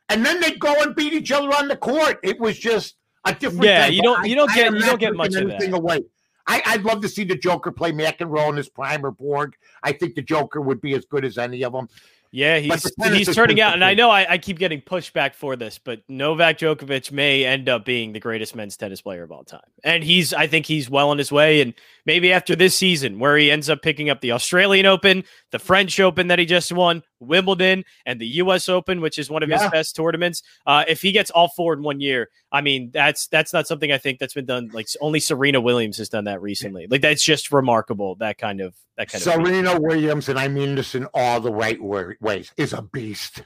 And 0.09 0.25
then 0.27 0.41
they'd 0.41 0.59
go 0.59 0.75
and 0.83 0.95
beat 0.95 1.13
each 1.13 1.31
other 1.31 1.49
on 1.49 1.69
the 1.69 1.77
court. 1.77 2.19
It 2.23 2.41
was 2.41 2.59
just 2.59 2.97
a 3.25 3.35
different. 3.35 3.65
Yeah, 3.65 3.87
you 3.87 4.03
don't 4.03 4.27
you 4.29 4.35
don't 4.35 4.51
I, 4.51 4.55
get 4.55 4.73
I 4.73 4.77
you 4.77 4.83
don't 4.83 5.01
get 5.01 5.15
much 5.15 5.35
of 5.35 5.49
that. 5.49 5.73
Away. 5.73 6.05
I, 6.47 6.63
I'd 6.67 6.83
love 6.83 7.01
to 7.03 7.09
see 7.09 7.23
the 7.25 7.37
Joker 7.37 7.71
play 7.71 7.93
McEnroe 7.93 8.49
in 8.49 8.57
his 8.57 8.69
prime 8.69 9.07
or 9.07 9.13
Borg. 9.13 9.55
I 9.85 9.93
think 9.93 10.17
the 10.17 10.23
Joker 10.23 10.61
would 10.61 10.81
be 10.81 10.95
as 10.95 11.05
good 11.05 11.25
as 11.25 11.39
any 11.39 11.63
of 11.63 11.73
them. 11.73 11.89
Yeah, 12.33 12.59
he's 12.59 12.87
he's 13.03 13.35
turning 13.35 13.61
out, 13.61 13.75
and 13.75 13.85
I 13.85 13.95
know 13.95 14.09
I, 14.09 14.35
I, 14.35 14.39
keep 14.39 14.57
getting 14.57 14.81
pushback 14.81 15.35
for 15.35 15.57
this, 15.57 15.79
but 15.79 16.03
Novak 16.09 16.59
Djokovic 16.59 17.11
may 17.11 17.45
end 17.45 17.69
up 17.69 17.85
being 17.85 18.13
the 18.13 18.21
greatest 18.21 18.55
men's 18.55 18.77
tennis 18.77 19.03
player 19.03 19.25
of 19.25 19.33
all 19.33 19.43
time, 19.43 19.67
and 19.83 20.05
he's 20.05 20.33
I 20.33 20.47
think 20.47 20.67
he's 20.67 20.89
well 20.89 21.11
on 21.11 21.19
his 21.19 21.33
way, 21.33 21.61
and 21.61 21.75
maybe 22.07 22.33
after 22.33 22.55
this 22.55 22.77
season 22.77 23.19
where 23.19 23.37
he 23.37 23.51
ends 23.51 23.69
up 23.69 23.83
picking 23.83 24.11
up 24.11 24.21
the 24.21 24.31
Australian 24.31 24.87
Open, 24.87 25.25
the 25.51 25.59
French 25.59 25.99
Open 25.99 26.29
that 26.29 26.39
he 26.39 26.47
just 26.47 26.71
won, 26.71 27.03
Wimbledon, 27.21 27.85
and 28.07 28.21
the 28.21 28.27
U.S. 28.27 28.69
Open, 28.69 29.01
which 29.01 29.19
is 29.19 29.31
one 29.31 29.43
of 29.43 29.49
yeah. 29.49 29.63
his 29.63 29.71
best 29.71 29.97
tournaments. 29.97 30.43
Uh, 30.67 30.85
if 30.89 31.03
he 31.03 31.13
gets 31.13 31.31
all 31.31 31.49
four 31.49 31.75
in 31.75 31.83
one 31.83 32.01
year, 32.01 32.29
I 32.51 32.61
mean 32.61 32.91
that's 32.93 33.27
that's 33.29 33.53
not 33.53 33.67
something 33.67 33.93
I 33.93 33.99
think 33.99 34.19
that's 34.19 34.35
been 34.35 34.47
done. 34.47 34.71
Like 34.73 34.89
only 35.01 35.21
Serena 35.21 35.61
Williams 35.61 35.99
has 35.99 36.09
done 36.09 36.25
that 36.25 36.43
recently. 36.43 36.87
Like 36.89 37.03
that's 37.03 37.23
just 37.23 37.53
remarkable. 37.53 38.17
That 38.17 38.39
kind 38.39 38.61
of 38.61 38.75
that 38.97 39.11
kind 39.11 39.23
Serena 39.23 39.77
of 39.77 39.83
Williams, 39.83 40.29
and 40.29 40.39
I 40.39 40.49
mean 40.49 40.75
this 40.75 40.95
in 40.95 41.07
all 41.15 41.41
the 41.41 41.53
right 41.53 41.81
ways, 41.81 42.53
is 42.57 42.73
a 42.73 42.83
beast. 42.83 43.43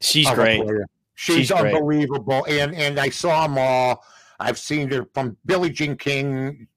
She's 0.00 0.30
great. 0.30 0.62
She's, 1.14 1.36
She's 1.36 1.50
unbelievable, 1.50 2.42
great. 2.42 2.60
and 2.60 2.74
and 2.74 3.00
I 3.00 3.08
saw 3.08 3.46
them 3.46 3.56
all. 3.58 4.04
I've 4.38 4.58
seen 4.58 4.90
her 4.90 5.06
from 5.14 5.36
Billie 5.46 5.70
Jean 5.70 5.96
King 5.96 6.68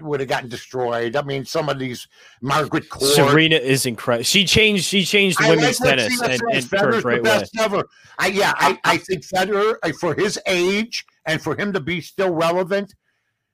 would 0.00 0.20
have 0.20 0.28
gotten 0.28 0.48
destroyed. 0.48 1.16
I 1.16 1.22
mean, 1.22 1.44
some 1.44 1.68
of 1.68 1.78
these 1.78 2.08
Margaret 2.40 2.88
Court. 2.88 3.10
Serena 3.10 3.56
is 3.56 3.86
incredible. 3.86 4.24
She 4.24 4.44
changed. 4.44 4.84
She 4.84 5.04
changed 5.04 5.38
women's 5.40 5.80
like 5.80 5.90
tennis 5.90 6.20
and, 6.20 6.32
and 6.32 6.64
Federer's 6.64 7.02
the 7.02 7.20
best 7.22 7.54
way. 7.54 7.64
ever. 7.64 7.84
I, 8.18 8.28
yeah, 8.28 8.52
I, 8.56 8.78
I 8.84 8.96
think 8.98 9.24
Federer 9.24 9.76
uh, 9.82 9.92
for 10.00 10.14
his 10.14 10.38
age 10.46 11.04
and 11.26 11.40
for 11.40 11.56
him 11.56 11.72
to 11.72 11.80
be 11.80 12.00
still 12.00 12.34
relevant 12.34 12.94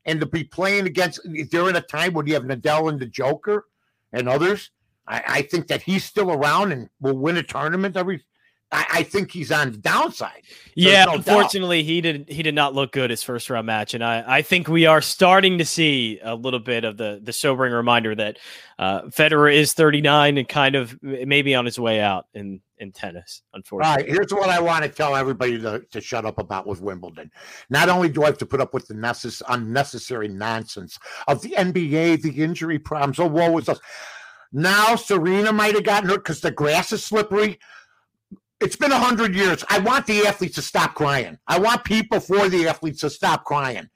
and 0.04 0.20
to 0.20 0.26
be 0.26 0.44
playing 0.44 0.86
against 0.86 1.20
during 1.50 1.76
a 1.76 1.80
time 1.80 2.14
when 2.14 2.26
you 2.26 2.34
have 2.34 2.44
Nadal 2.44 2.88
and 2.88 3.00
the 3.00 3.06
Joker 3.06 3.66
and 4.12 4.28
others. 4.28 4.70
I, 5.06 5.22
I 5.26 5.42
think 5.42 5.66
that 5.68 5.82
he's 5.82 6.04
still 6.04 6.30
around 6.30 6.72
and 6.72 6.88
will 7.00 7.16
win 7.16 7.36
a 7.36 7.42
tournament 7.42 7.96
every 7.96 8.24
I, 8.72 8.86
I 8.90 9.02
think 9.02 9.32
he's 9.32 9.50
on 9.50 9.72
the 9.72 9.78
downside. 9.78 10.42
Yeah, 10.74 11.06
no 11.06 11.14
unfortunately, 11.14 11.82
he 11.82 12.00
did 12.00 12.28
he 12.28 12.42
did 12.42 12.54
not 12.54 12.74
look 12.74 12.92
good 12.92 13.10
his 13.10 13.22
first 13.22 13.50
round 13.50 13.66
match, 13.66 13.94
and 13.94 14.04
I, 14.04 14.24
I 14.26 14.42
think 14.42 14.68
we 14.68 14.86
are 14.86 15.00
starting 15.00 15.58
to 15.58 15.64
see 15.64 16.20
a 16.22 16.34
little 16.34 16.60
bit 16.60 16.84
of 16.84 16.96
the 16.96 17.20
the 17.22 17.32
sobering 17.32 17.72
reminder 17.72 18.14
that 18.14 18.38
uh, 18.78 19.02
Federer 19.02 19.52
is 19.52 19.72
39 19.72 20.38
and 20.38 20.48
kind 20.48 20.76
of 20.76 20.96
maybe 21.02 21.54
on 21.54 21.64
his 21.64 21.78
way 21.78 22.00
out 22.00 22.26
in 22.32 22.60
in 22.78 22.92
tennis. 22.92 23.42
Unfortunately, 23.52 23.90
All 23.90 23.96
right, 23.96 24.08
here's 24.08 24.32
what 24.32 24.48
I 24.48 24.60
want 24.60 24.84
to 24.84 24.88
tell 24.88 25.16
everybody 25.16 25.58
to, 25.60 25.80
to 25.90 26.00
shut 26.00 26.24
up 26.24 26.38
about 26.38 26.66
with 26.66 26.80
Wimbledon. 26.80 27.30
Not 27.68 27.88
only 27.88 28.08
do 28.08 28.22
I 28.22 28.26
have 28.26 28.38
to 28.38 28.46
put 28.46 28.60
up 28.60 28.72
with 28.72 28.86
the 28.86 28.94
necess- 28.94 29.42
unnecessary 29.48 30.28
nonsense 30.28 30.98
of 31.28 31.42
the 31.42 31.50
NBA, 31.50 32.22
the 32.22 32.42
injury 32.42 32.78
problems, 32.78 33.18
oh, 33.18 33.26
woe 33.26 33.58
is 33.58 33.68
us. 33.68 33.80
Now 34.52 34.96
Serena 34.96 35.52
might 35.52 35.74
have 35.74 35.84
gotten 35.84 36.08
hurt 36.08 36.24
because 36.24 36.40
the 36.40 36.50
grass 36.50 36.92
is 36.92 37.04
slippery. 37.04 37.58
It's 38.60 38.76
been 38.76 38.92
a 38.92 38.98
hundred 38.98 39.34
years. 39.34 39.64
I 39.70 39.78
want 39.78 40.06
the 40.06 40.26
athletes 40.26 40.56
to 40.56 40.62
stop 40.62 40.94
crying. 40.94 41.38
I 41.46 41.58
want 41.58 41.84
people 41.84 42.20
for 42.20 42.48
the 42.48 42.68
athletes 42.68 43.00
to 43.00 43.10
stop 43.10 43.44
crying. 43.44 43.88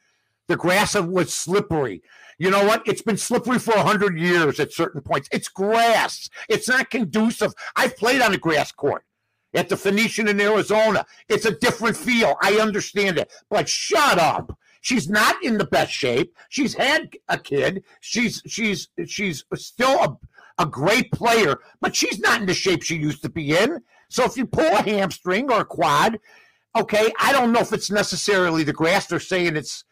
The 0.49 0.57
grass 0.57 0.95
was 0.95 1.33
slippery. 1.33 2.03
You 2.39 2.51
know 2.51 2.65
what? 2.65 2.83
It's 2.87 3.03
been 3.03 3.17
slippery 3.17 3.59
for 3.59 3.75
a 3.75 3.83
hundred 3.83 4.19
years 4.19 4.59
at 4.59 4.73
certain 4.73 5.03
points. 5.03 5.29
It's 5.31 5.49
grass. 5.49 6.29
It's 6.49 6.69
not 6.69 6.91
conducive. 6.91 7.53
I've 7.77 7.97
played 7.97 8.23
on 8.23 8.35
a 8.35 8.39
grass 8.39 8.73
court 8.73 9.05
at 9.55 9.69
the 9.69 9.77
Phoenician 9.77 10.29
in 10.29 10.41
Arizona. 10.41 11.05
It's 11.29 11.47
a 11.47 11.57
different 11.59 11.97
feel. 11.97 12.37
I 12.43 12.55
understand 12.55 13.19
it. 13.19 13.33
But 13.51 13.69
shut 13.69 14.19
up. 14.19 14.59
She's 14.81 15.09
not 15.09 15.43
in 15.43 15.59
the 15.59 15.67
best 15.67 15.93
shape. 15.93 16.35
She's 16.49 16.75
had 16.75 17.11
a 17.29 17.39
kid. 17.39 17.85
She's 18.01 18.43
she's 18.47 18.89
she's 19.07 19.45
still 19.55 20.03
a, 20.03 20.63
a 20.63 20.67
great 20.67 21.11
player, 21.13 21.59
but 21.81 21.95
she's 21.95 22.19
not 22.19 22.41
in 22.41 22.47
the 22.47 22.55
shape 22.55 22.83
she 22.83 22.97
used 22.97 23.23
to 23.23 23.31
be 23.31 23.57
in. 23.57 23.81
So 24.09 24.25
if 24.25 24.37
you 24.37 24.47
pull 24.47 24.65
a 24.65 24.83
hamstring 24.83 25.51
or 25.51 25.61
a 25.61 25.65
quad, 25.65 26.19
okay, 26.77 27.13
I 27.21 27.33
don't 27.33 27.53
know 27.53 27.61
if 27.61 27.73
it's 27.73 27.91
necessarily 27.91 28.65
the 28.65 28.73
grass. 28.73 29.07
They're 29.07 29.21
saying 29.21 29.57
it's 29.57 29.85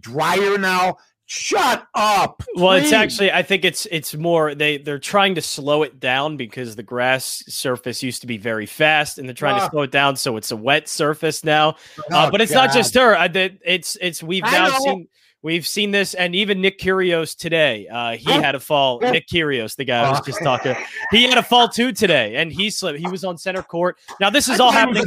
drier 0.00 0.58
now. 0.58 0.96
Shut 1.30 1.86
up. 1.94 2.42
Well, 2.54 2.72
it's 2.72 2.90
actually 2.94 3.30
I 3.30 3.42
think 3.42 3.66
it's 3.66 3.86
it's 3.90 4.14
more 4.14 4.54
they 4.54 4.78
they're 4.78 4.98
trying 4.98 5.34
to 5.34 5.42
slow 5.42 5.82
it 5.82 6.00
down 6.00 6.38
because 6.38 6.74
the 6.74 6.82
grass 6.82 7.44
surface 7.48 8.02
used 8.02 8.22
to 8.22 8.26
be 8.26 8.38
very 8.38 8.64
fast 8.64 9.18
and 9.18 9.28
they're 9.28 9.34
trying 9.34 9.56
Ah. 9.56 9.66
to 9.66 9.70
slow 9.70 9.82
it 9.82 9.90
down 9.90 10.16
so 10.16 10.38
it's 10.38 10.52
a 10.52 10.56
wet 10.56 10.88
surface 10.88 11.44
now. 11.44 11.76
Oh, 12.10 12.16
uh, 12.16 12.30
but 12.30 12.40
it's 12.40 12.52
not 12.52 12.72
just 12.72 12.94
her. 12.94 13.14
I, 13.14 13.26
it's 13.62 13.98
it's 14.00 14.22
we've 14.22 14.42
I 14.42 14.52
now 14.52 14.68
know. 14.68 14.78
seen 14.78 15.08
we've 15.42 15.66
seen 15.66 15.90
this 15.90 16.14
and 16.14 16.34
even 16.34 16.60
Nick 16.60 16.78
Kyrgios 16.78 17.36
today. 17.36 17.86
Uh, 17.88 18.16
he 18.16 18.30
had 18.30 18.54
a 18.54 18.60
fall. 18.60 19.00
Nick 19.00 19.26
Kyrgios, 19.28 19.76
the 19.76 19.84
guy 19.84 20.00
I 20.06 20.10
was 20.10 20.20
Oh. 20.20 20.24
just 20.26 20.42
talking. 20.42 20.74
He 21.10 21.24
had 21.28 21.38
a 21.38 21.42
fall 21.42 21.68
too 21.68 21.92
today 21.92 22.36
and 22.36 22.52
he 22.52 22.70
slipped. 22.70 22.98
He 22.98 23.08
was 23.08 23.24
on 23.24 23.38
center 23.38 23.62
court. 23.62 23.96
Now 24.20 24.30
this 24.30 24.48
is 24.48 24.60
all 24.60 24.72
happening. 24.72 25.04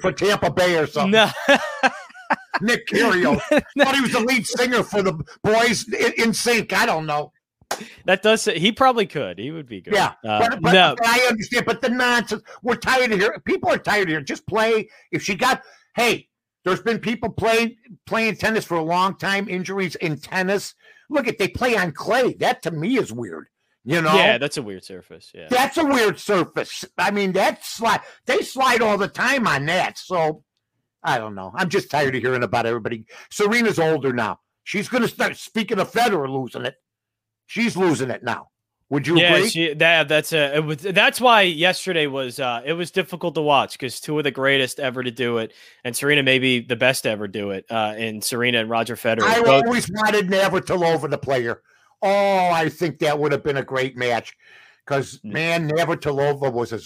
for 0.00 0.12
Tampa 0.12 0.50
Bay 0.50 0.76
or 0.78 0.86
something. 0.86 1.12
No, 1.12 1.30
Nick 2.60 2.86
Kyrgios. 2.88 3.40
thought 3.78 3.94
he 3.94 4.00
was 4.00 4.12
the 4.12 4.20
lead 4.20 4.46
singer 4.46 4.82
for 4.82 5.02
the 5.02 5.12
boys 5.42 5.86
in, 5.92 6.12
in 6.28 6.32
sync. 6.34 6.72
I 6.72 6.86
don't 6.86 7.06
know. 7.06 7.32
that 8.06 8.22
does. 8.22 8.44
He 8.44 8.70
probably 8.72 9.06
could. 9.06 9.38
He 9.38 9.50
would 9.50 9.66
be 9.68 9.80
good. 9.80 9.94
Yeah, 9.94 10.12
Uh, 10.24 10.38
but, 10.38 10.60
but, 10.62 10.72
no. 10.72 10.94
I 11.02 11.26
understand. 11.28 11.66
But 11.66 11.80
the 11.82 11.88
nonsense. 11.88 12.42
We're 12.62 12.76
tired 12.76 13.10
of 13.12 13.18
here. 13.18 13.40
People 13.44 13.70
are 13.70 13.78
tired 13.78 14.04
of 14.04 14.08
here. 14.10 14.20
Just 14.20 14.46
play. 14.46 14.88
If 15.10 15.22
she 15.22 15.34
got, 15.34 15.62
hey, 15.96 16.28
there's 16.64 16.80
been 16.80 16.98
people 16.98 17.30
playing 17.30 17.76
playing 18.06 18.36
tennis 18.36 18.64
for 18.64 18.76
a 18.76 18.82
long 18.82 19.16
time. 19.16 19.48
Injuries 19.48 19.94
in 19.96 20.18
tennis. 20.18 20.74
Look 21.10 21.28
at 21.28 21.38
they 21.38 21.48
play 21.48 21.76
on 21.76 21.92
clay. 21.92 22.34
That 22.34 22.62
to 22.62 22.70
me 22.70 22.98
is 22.98 23.12
weird. 23.12 23.48
You 23.84 24.00
know. 24.00 24.14
Yeah, 24.14 24.38
that's 24.38 24.56
a 24.56 24.62
weird 24.62 24.82
surface. 24.82 25.30
Yeah. 25.34 25.48
That's 25.50 25.76
a 25.76 25.84
weird 25.84 26.18
surface. 26.18 26.84
I 26.96 27.10
mean, 27.10 27.32
that 27.32 27.64
slide. 27.64 28.00
They 28.24 28.40
slide 28.40 28.80
all 28.80 28.96
the 28.96 29.08
time 29.08 29.46
on 29.46 29.66
that. 29.66 29.98
So 29.98 30.42
I 31.02 31.18
don't 31.18 31.34
know. 31.34 31.52
I'm 31.54 31.68
just 31.68 31.90
tired 31.90 32.16
of 32.16 32.22
hearing 32.22 32.42
about 32.42 32.64
everybody. 32.64 33.04
Serena's 33.30 33.78
older 33.78 34.12
now. 34.12 34.40
She's 34.62 34.88
going 34.88 35.02
to 35.02 35.08
start. 35.08 35.36
Speaking 35.36 35.78
of 35.78 35.92
Federer 35.92 36.28
losing 36.28 36.64
it, 36.64 36.76
she's 37.46 37.76
losing 37.76 38.10
it 38.10 38.22
now. 38.22 38.48
Would 38.94 39.08
you 39.08 39.18
yeah, 39.18 39.34
agree? 39.34 39.48
she, 39.48 39.74
that 39.74 40.06
that's 40.08 40.32
a 40.32 40.60
was, 40.60 40.78
that's 40.78 41.20
why 41.20 41.42
yesterday 41.42 42.06
was 42.06 42.38
uh 42.38 42.62
it 42.64 42.74
was 42.74 42.92
difficult 42.92 43.34
to 43.34 43.40
watch 43.40 43.72
because 43.72 43.98
two 43.98 44.16
of 44.18 44.22
the 44.22 44.30
greatest 44.30 44.78
ever 44.78 45.02
to 45.02 45.10
do 45.10 45.38
it, 45.38 45.52
and 45.82 45.96
Serena 45.96 46.22
maybe 46.22 46.60
the 46.60 46.76
best 46.76 47.02
to 47.02 47.10
ever 47.10 47.26
do 47.26 47.50
it. 47.50 47.66
Uh, 47.68 47.94
and 47.96 48.22
Serena 48.22 48.60
and 48.60 48.70
Roger 48.70 48.94
Federer. 48.94 49.22
I 49.24 49.42
both- 49.42 49.64
always 49.64 49.90
wanted 49.90 50.28
Navratilova 50.28 51.10
to 51.10 51.18
play 51.18 51.42
her. 51.42 51.60
Oh, 52.02 52.50
I 52.52 52.68
think 52.68 53.00
that 53.00 53.18
would 53.18 53.32
have 53.32 53.42
been 53.42 53.56
a 53.56 53.64
great 53.64 53.96
match. 53.96 54.32
Because 54.86 55.18
Mm. 55.24 55.32
man, 55.32 55.70
Navratilova 55.70 56.52
was. 56.52 56.72
A, 56.72 56.78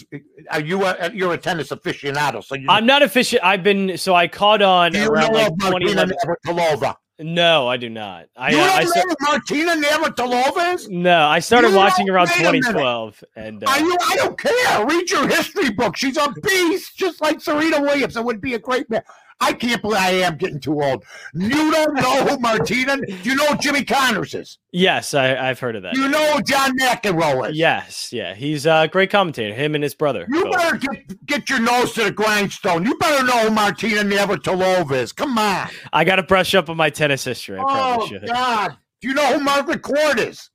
are 0.49 0.61
you 0.61 0.85
a, 0.85 1.11
you're 1.13 1.33
a 1.33 1.37
tennis 1.37 1.69
aficionado? 1.69 2.43
So 2.43 2.55
you, 2.55 2.65
I'm 2.69 2.87
not 2.87 3.03
efficient. 3.03 3.43
I've 3.43 3.61
been 3.61 3.97
so 3.97 4.15
I 4.15 4.27
caught 4.27 4.63
on 4.63 4.95
you 4.95 5.07
around 5.07 5.33
know 5.33 5.37
like 5.39 5.51
of 5.51 5.59
2011. 5.59 6.15
Navratilova? 6.25 6.95
No, 7.21 7.67
I 7.67 7.75
do 7.77 7.89
not. 7.89 8.27
I 8.37 8.51
you 8.51 8.57
uh, 8.59 8.65
don't 8.65 8.75
I 8.79 8.83
know 8.83 8.89
sta- 8.89 9.15
Martina 9.21 9.75
Navratilova 9.75 10.87
no, 10.89 11.25
I 11.25 11.39
started 11.39 11.71
You 11.71 11.75
watching 11.75 12.09
around 12.09 12.29
wait 12.29 12.39
a 12.39 12.43
minute. 12.43 12.61
2012, 12.61 13.23
and 13.35 13.63
uh, 13.63 13.73
you? 13.77 13.97
I 14.09 14.15
don't 14.15 14.37
care. 14.39 14.85
Read 14.85 15.11
your 15.11 15.27
history 15.27 15.69
book. 15.71 15.97
She's 15.97 16.15
a 16.17 16.31
beast, 16.41 16.95
just 16.97 17.19
like 17.21 17.41
Serena 17.41 17.81
Williams. 17.81 18.15
It 18.15 18.23
would 18.23 18.39
be 18.39 18.53
a 18.53 18.59
great 18.59 18.89
man. 18.89 19.03
I 19.41 19.53
can't 19.53 19.81
believe 19.81 19.97
I 19.99 20.09
am 20.11 20.35
getting 20.35 20.59
too 20.59 20.81
old. 20.81 21.05
You 21.33 21.71
don't 21.71 21.93
know 21.95 22.25
who 22.25 22.37
Martina? 22.39 22.97
Do 22.97 23.13
you 23.23 23.35
know 23.35 23.45
who 23.47 23.57
Jimmy 23.57 23.83
Connors 23.85 24.33
is? 24.33 24.57
yes, 24.73 25.13
I, 25.13 25.49
I've 25.49 25.59
heard 25.59 25.75
of 25.77 25.83
that. 25.83 25.95
You 25.95 26.09
know 26.09 26.33
who 26.33 26.43
John 26.43 26.77
McEnroe 26.77 27.49
is? 27.49 27.57
Yes, 27.57 28.11
yeah, 28.11 28.35
he's 28.35 28.65
a 28.65 28.89
great 28.91 29.09
commentator. 29.09 29.53
Him 29.53 29.75
and 29.75 29.83
his 29.83 29.95
brother. 29.95 30.27
You 30.29 30.43
both. 30.43 30.53
better 30.57 30.77
get, 30.77 31.25
get 31.25 31.49
your 31.49 31.61
nose 31.61 31.93
to 31.93 32.03
the 32.03 32.11
grindstone. 32.11 32.85
You 32.85 32.97
better 32.97 33.25
know 33.25 33.47
who 33.47 33.51
Martina 33.51 34.01
Navratilova 34.01 34.91
is. 34.91 35.13
Come 35.13 35.37
on. 35.37 35.69
I 35.93 36.03
got 36.03 36.17
to 36.17 36.23
brush 36.23 36.53
up 36.53 36.69
on 36.69 36.75
my 36.77 36.89
tennis 36.89 37.23
history. 37.23 37.57
I 37.59 37.63
Oh. 37.99 38.09
God. 38.27 38.77
Do 39.01 39.07
you 39.07 39.13
know 39.13 39.37
who 39.37 39.39
Margaret 39.43 39.81
Court 39.81 40.19
is? 40.19 40.49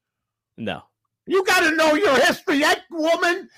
No. 0.58 0.82
You 1.26 1.42
got 1.44 1.60
to 1.60 1.74
know 1.74 1.94
your 1.94 2.14
history. 2.20 2.58
That 2.58 2.82
woman, 2.90 3.48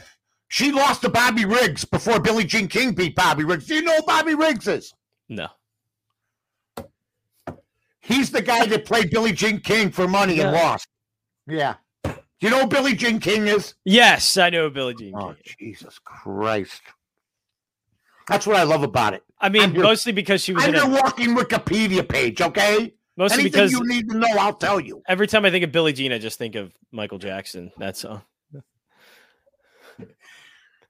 she 0.48 0.70
lost 0.70 1.02
to 1.02 1.08
Bobby 1.08 1.44
Riggs 1.44 1.84
before 1.84 2.20
Billie 2.20 2.44
Jean 2.44 2.68
King 2.68 2.92
beat 2.94 3.16
Bobby 3.16 3.42
Riggs. 3.42 3.66
Do 3.66 3.74
you 3.74 3.82
know 3.82 3.96
who 3.96 4.02
Bobby 4.06 4.34
Riggs 4.36 4.68
is? 4.68 4.94
No. 5.28 5.48
He's 8.00 8.30
the 8.30 8.42
guy 8.42 8.66
that 8.66 8.84
played 8.84 9.10
Billie 9.10 9.32
Jean 9.32 9.60
King 9.60 9.90
for 9.90 10.06
money 10.06 10.40
and 10.40 10.52
lost. 10.52 10.86
Yeah. 11.48 11.74
Do 12.04 12.12
you 12.40 12.50
know 12.50 12.60
who 12.60 12.66
Billie 12.68 12.94
Jean 12.94 13.18
King 13.18 13.48
is? 13.48 13.74
Yes, 13.84 14.36
I 14.36 14.50
know 14.50 14.70
Billie 14.70 14.94
Jean 14.94 15.12
Oh, 15.16 15.34
King. 15.42 15.54
Jesus 15.74 15.98
Christ. 16.04 16.82
That's 18.28 18.46
what 18.46 18.56
I 18.56 18.62
love 18.64 18.82
about 18.82 19.14
it. 19.14 19.22
I 19.40 19.48
mean, 19.48 19.62
I'm 19.62 19.74
your- 19.74 19.84
mostly 19.84 20.12
because 20.12 20.42
she 20.42 20.52
was 20.52 20.62
I'm 20.64 20.70
in 20.70 20.76
your 20.76 20.84
a, 20.98 21.02
walking 21.02 21.34
Wikipedia 21.34 22.06
page, 22.08 22.40
okay? 22.40 22.94
mostly 23.16 23.40
Anything 23.40 23.52
because 23.52 23.72
you 23.72 23.84
need 23.86 24.08
to 24.10 24.16
know, 24.18 24.28
I'll 24.38 24.54
tell 24.54 24.78
you. 24.78 25.02
every 25.08 25.26
time 25.26 25.44
I 25.44 25.50
think 25.50 25.64
of 25.64 25.72
Billie 25.72 25.92
Jean, 25.92 26.12
I 26.12 26.18
just 26.18 26.38
think 26.38 26.54
of 26.54 26.72
Michael 26.92 27.18
Jackson. 27.18 27.72
That's 27.78 28.04
all. 28.04 28.22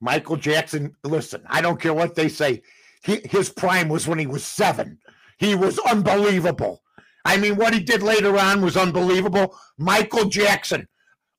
Michael 0.00 0.36
Jackson, 0.36 0.94
listen, 1.04 1.42
I 1.46 1.62
don't 1.62 1.80
care 1.80 1.94
what 1.94 2.14
they 2.14 2.28
say. 2.28 2.62
He, 3.06 3.20
his 3.24 3.48
prime 3.48 3.88
was 3.88 4.08
when 4.08 4.18
he 4.18 4.26
was 4.26 4.44
seven. 4.44 4.98
He 5.38 5.54
was 5.54 5.78
unbelievable. 5.78 6.82
I 7.24 7.36
mean, 7.36 7.56
what 7.56 7.72
he 7.72 7.80
did 7.80 8.02
later 8.02 8.36
on 8.38 8.62
was 8.62 8.76
unbelievable. 8.76 9.56
Michael 9.78 10.26
Jackson 10.28 10.88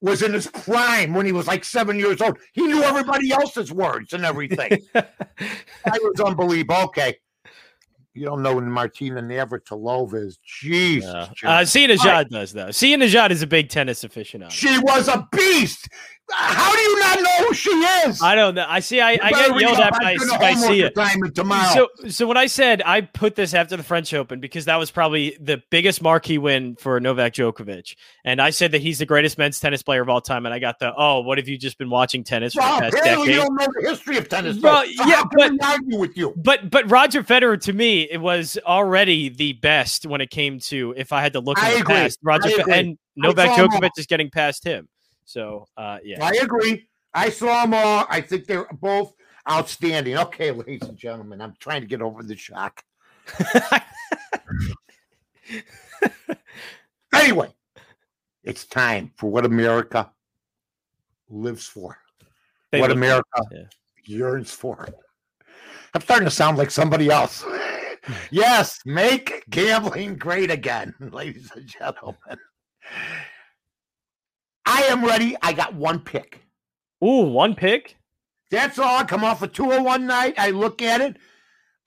was 0.02 0.22
in 0.22 0.34
his 0.34 0.48
prime 0.48 1.14
when 1.14 1.26
he 1.26 1.32
was 1.32 1.48
like 1.48 1.66
seven 1.66 2.00
years 2.00 2.22
old. 2.22 2.38
He 2.54 2.62
knew 2.62 2.84
everybody 2.84 3.32
else's 3.32 3.72
words 3.72 4.14
and 4.14 4.24
everything. 4.24 4.80
that 4.94 5.14
was 5.86 6.20
unbelievable. 6.20 6.76
Okay. 6.86 7.18
You 8.14 8.26
don't 8.26 8.42
know 8.42 8.56
when 8.56 8.72
Martina 8.72 9.22
Navratilova 9.22 10.26
is. 10.26 10.40
Jeez. 10.64 11.02
John. 11.36 11.52
uh, 11.52 11.66
Sia 11.66 11.88
Nejad 11.88 12.06
right. 12.06 12.30
does 12.30 12.54
though. 12.54 12.72
Sia 12.72 12.98
Nejad 12.98 13.30
is 13.32 13.42
a 13.42 13.48
big 13.48 13.70
tennis 13.70 14.04
aficionado. 14.04 14.50
she 14.52 14.80
was 14.80 15.08
a 15.08 15.28
beast. 15.32 15.90
How 16.30 16.76
do 16.76 16.82
you 16.82 17.00
not 17.00 17.20
know 17.22 17.48
who 17.48 17.54
she 17.54 17.70
is? 17.70 18.22
I 18.22 18.36
don't 18.36 18.56
know. 18.56 18.66
I 18.68 18.82
see. 18.82 19.00
I, 19.00 19.12
I 19.22 19.30
get 19.32 19.60
yelled 19.62 19.80
at 19.80 19.94
on 19.94 20.00
by, 20.02 20.16
good 20.16 20.40
by 20.40 20.52
homework 20.52 20.72
Sia. 20.72 20.92
assignment 20.96 21.36
tomorrow. 21.36 21.74
So, 21.74 22.10
so 22.10 22.28
when 22.28 22.36
I 22.38 22.48
said 22.48 22.82
I 22.86 23.02
put 23.02 23.36
this 23.36 23.54
after 23.54 23.78
the 23.78 23.84
French 23.84 24.14
Open 24.14 24.40
because 24.40 24.66
that 24.66 24.76
was 24.76 24.92
probably 24.92 25.38
the 25.40 25.62
biggest 25.70 26.02
marquee 26.02 26.38
win 26.38 26.76
for 26.76 27.00
Novak 27.00 27.34
Djokovic, 27.34 27.96
and 28.26 28.42
I 28.42 28.50
said 28.50 28.72
that 28.74 28.82
he's 28.82 29.00
the 29.00 29.06
greatest 29.06 29.38
men's 29.38 29.60
tennis 29.60 29.84
player 29.84 30.02
of 30.02 30.10
all 30.10 30.20
time, 30.22 30.46
and 30.46 30.54
I 30.54 30.60
got 30.60 30.80
the 30.80 30.94
oh, 30.98 31.22
what 31.22 31.38
have 31.38 31.48
you 31.48 31.58
just 31.58 31.78
been 31.78 31.90
watching 31.90 32.24
tennis 32.24 32.54
for 32.54 32.60
well, 32.60 32.76
the 32.76 32.82
past 32.84 32.96
apparently 32.96 33.34
you 33.34 33.40
don't 33.40 33.56
know 33.56 33.68
the 33.80 33.90
history 33.90 34.18
of 34.18 34.28
tennis. 34.28 34.60
Well. 34.60 34.84
So 34.84 35.06
yeah, 35.06 35.24
but- 35.32 35.54
argue 35.64 35.98
with 35.98 36.18
you? 36.18 36.34
But 36.36 36.70
but 36.70 36.90
Roger 36.92 37.24
Federer 37.24 37.60
to 37.62 37.74
me 37.74 38.04
it 38.04 38.20
was 38.20 38.58
already 38.66 39.30
the 39.30 39.54
best 39.54 40.06
when 40.06 40.22
it 40.22 40.30
came 40.30 40.60
to 40.60 40.94
if 40.98 41.14
I 41.14 41.22
had 41.22 41.34
to 41.34 41.40
look 41.40 41.58
I 41.58 41.70
at 41.70 41.74
the 41.76 41.80
agree. 41.82 41.96
past. 41.96 42.20
Roger 42.22 42.50
Fe- 42.50 42.64
and 42.72 42.98
Novak 43.16 43.52
Djokovic 43.58 43.92
is 43.98 44.06
getting 44.06 44.30
past 44.30 44.64
him. 44.64 44.88
So 45.28 45.68
uh, 45.78 46.00
yeah. 46.04 46.24
I 46.24 46.32
agree. 46.42 46.88
I 47.14 47.30
saw 47.30 47.62
them 47.62 47.76
all. 47.76 48.08
I 48.10 48.22
think 48.22 48.48
they're 48.48 48.68
both 48.74 49.14
outstanding. 49.50 50.18
Okay, 50.18 50.50
ladies 50.50 50.90
and 50.90 50.98
gentlemen, 50.98 51.40
I'm 51.42 51.54
trying 51.60 51.82
to 51.82 51.88
get 51.88 52.02
over 52.02 52.24
the 52.24 52.36
shock. 52.36 52.84
Anyway, 57.14 57.50
it's 58.44 58.66
time 58.66 59.12
for 59.18 59.30
what 59.30 59.46
America 59.46 60.10
lives 61.30 61.66
for, 61.66 61.98
They 62.72 62.80
what 62.80 62.92
America 62.92 63.42
yeah. 63.52 63.64
yearns 64.06 64.52
for. 64.52 64.88
I'm 65.94 66.02
starting 66.02 66.26
to 66.26 66.32
sound 66.32 66.58
like 66.58 66.72
somebody 66.72 67.10
else. 67.10 67.44
yes, 68.32 68.80
make 68.86 69.44
gambling 69.50 70.16
great 70.16 70.52
again, 70.52 70.94
ladies 71.00 71.52
and 71.56 71.66
gentlemen. 71.66 72.38
I 74.68 74.82
am 74.90 75.04
ready. 75.06 75.36
I 75.42 75.54
got 75.54 75.74
one 75.74 76.00
pick. 76.00 76.42
Ooh, 77.04 77.24
one 77.24 77.56
pick. 77.56 77.96
That's 78.52 78.78
all. 78.78 79.00
I 79.00 79.04
come 79.06 79.24
off 79.24 79.42
a 79.42 79.48
201 79.48 80.06
night. 80.06 80.36
I 80.38 80.52
look 80.52 80.82
at 80.82 81.00
it. 81.00 81.18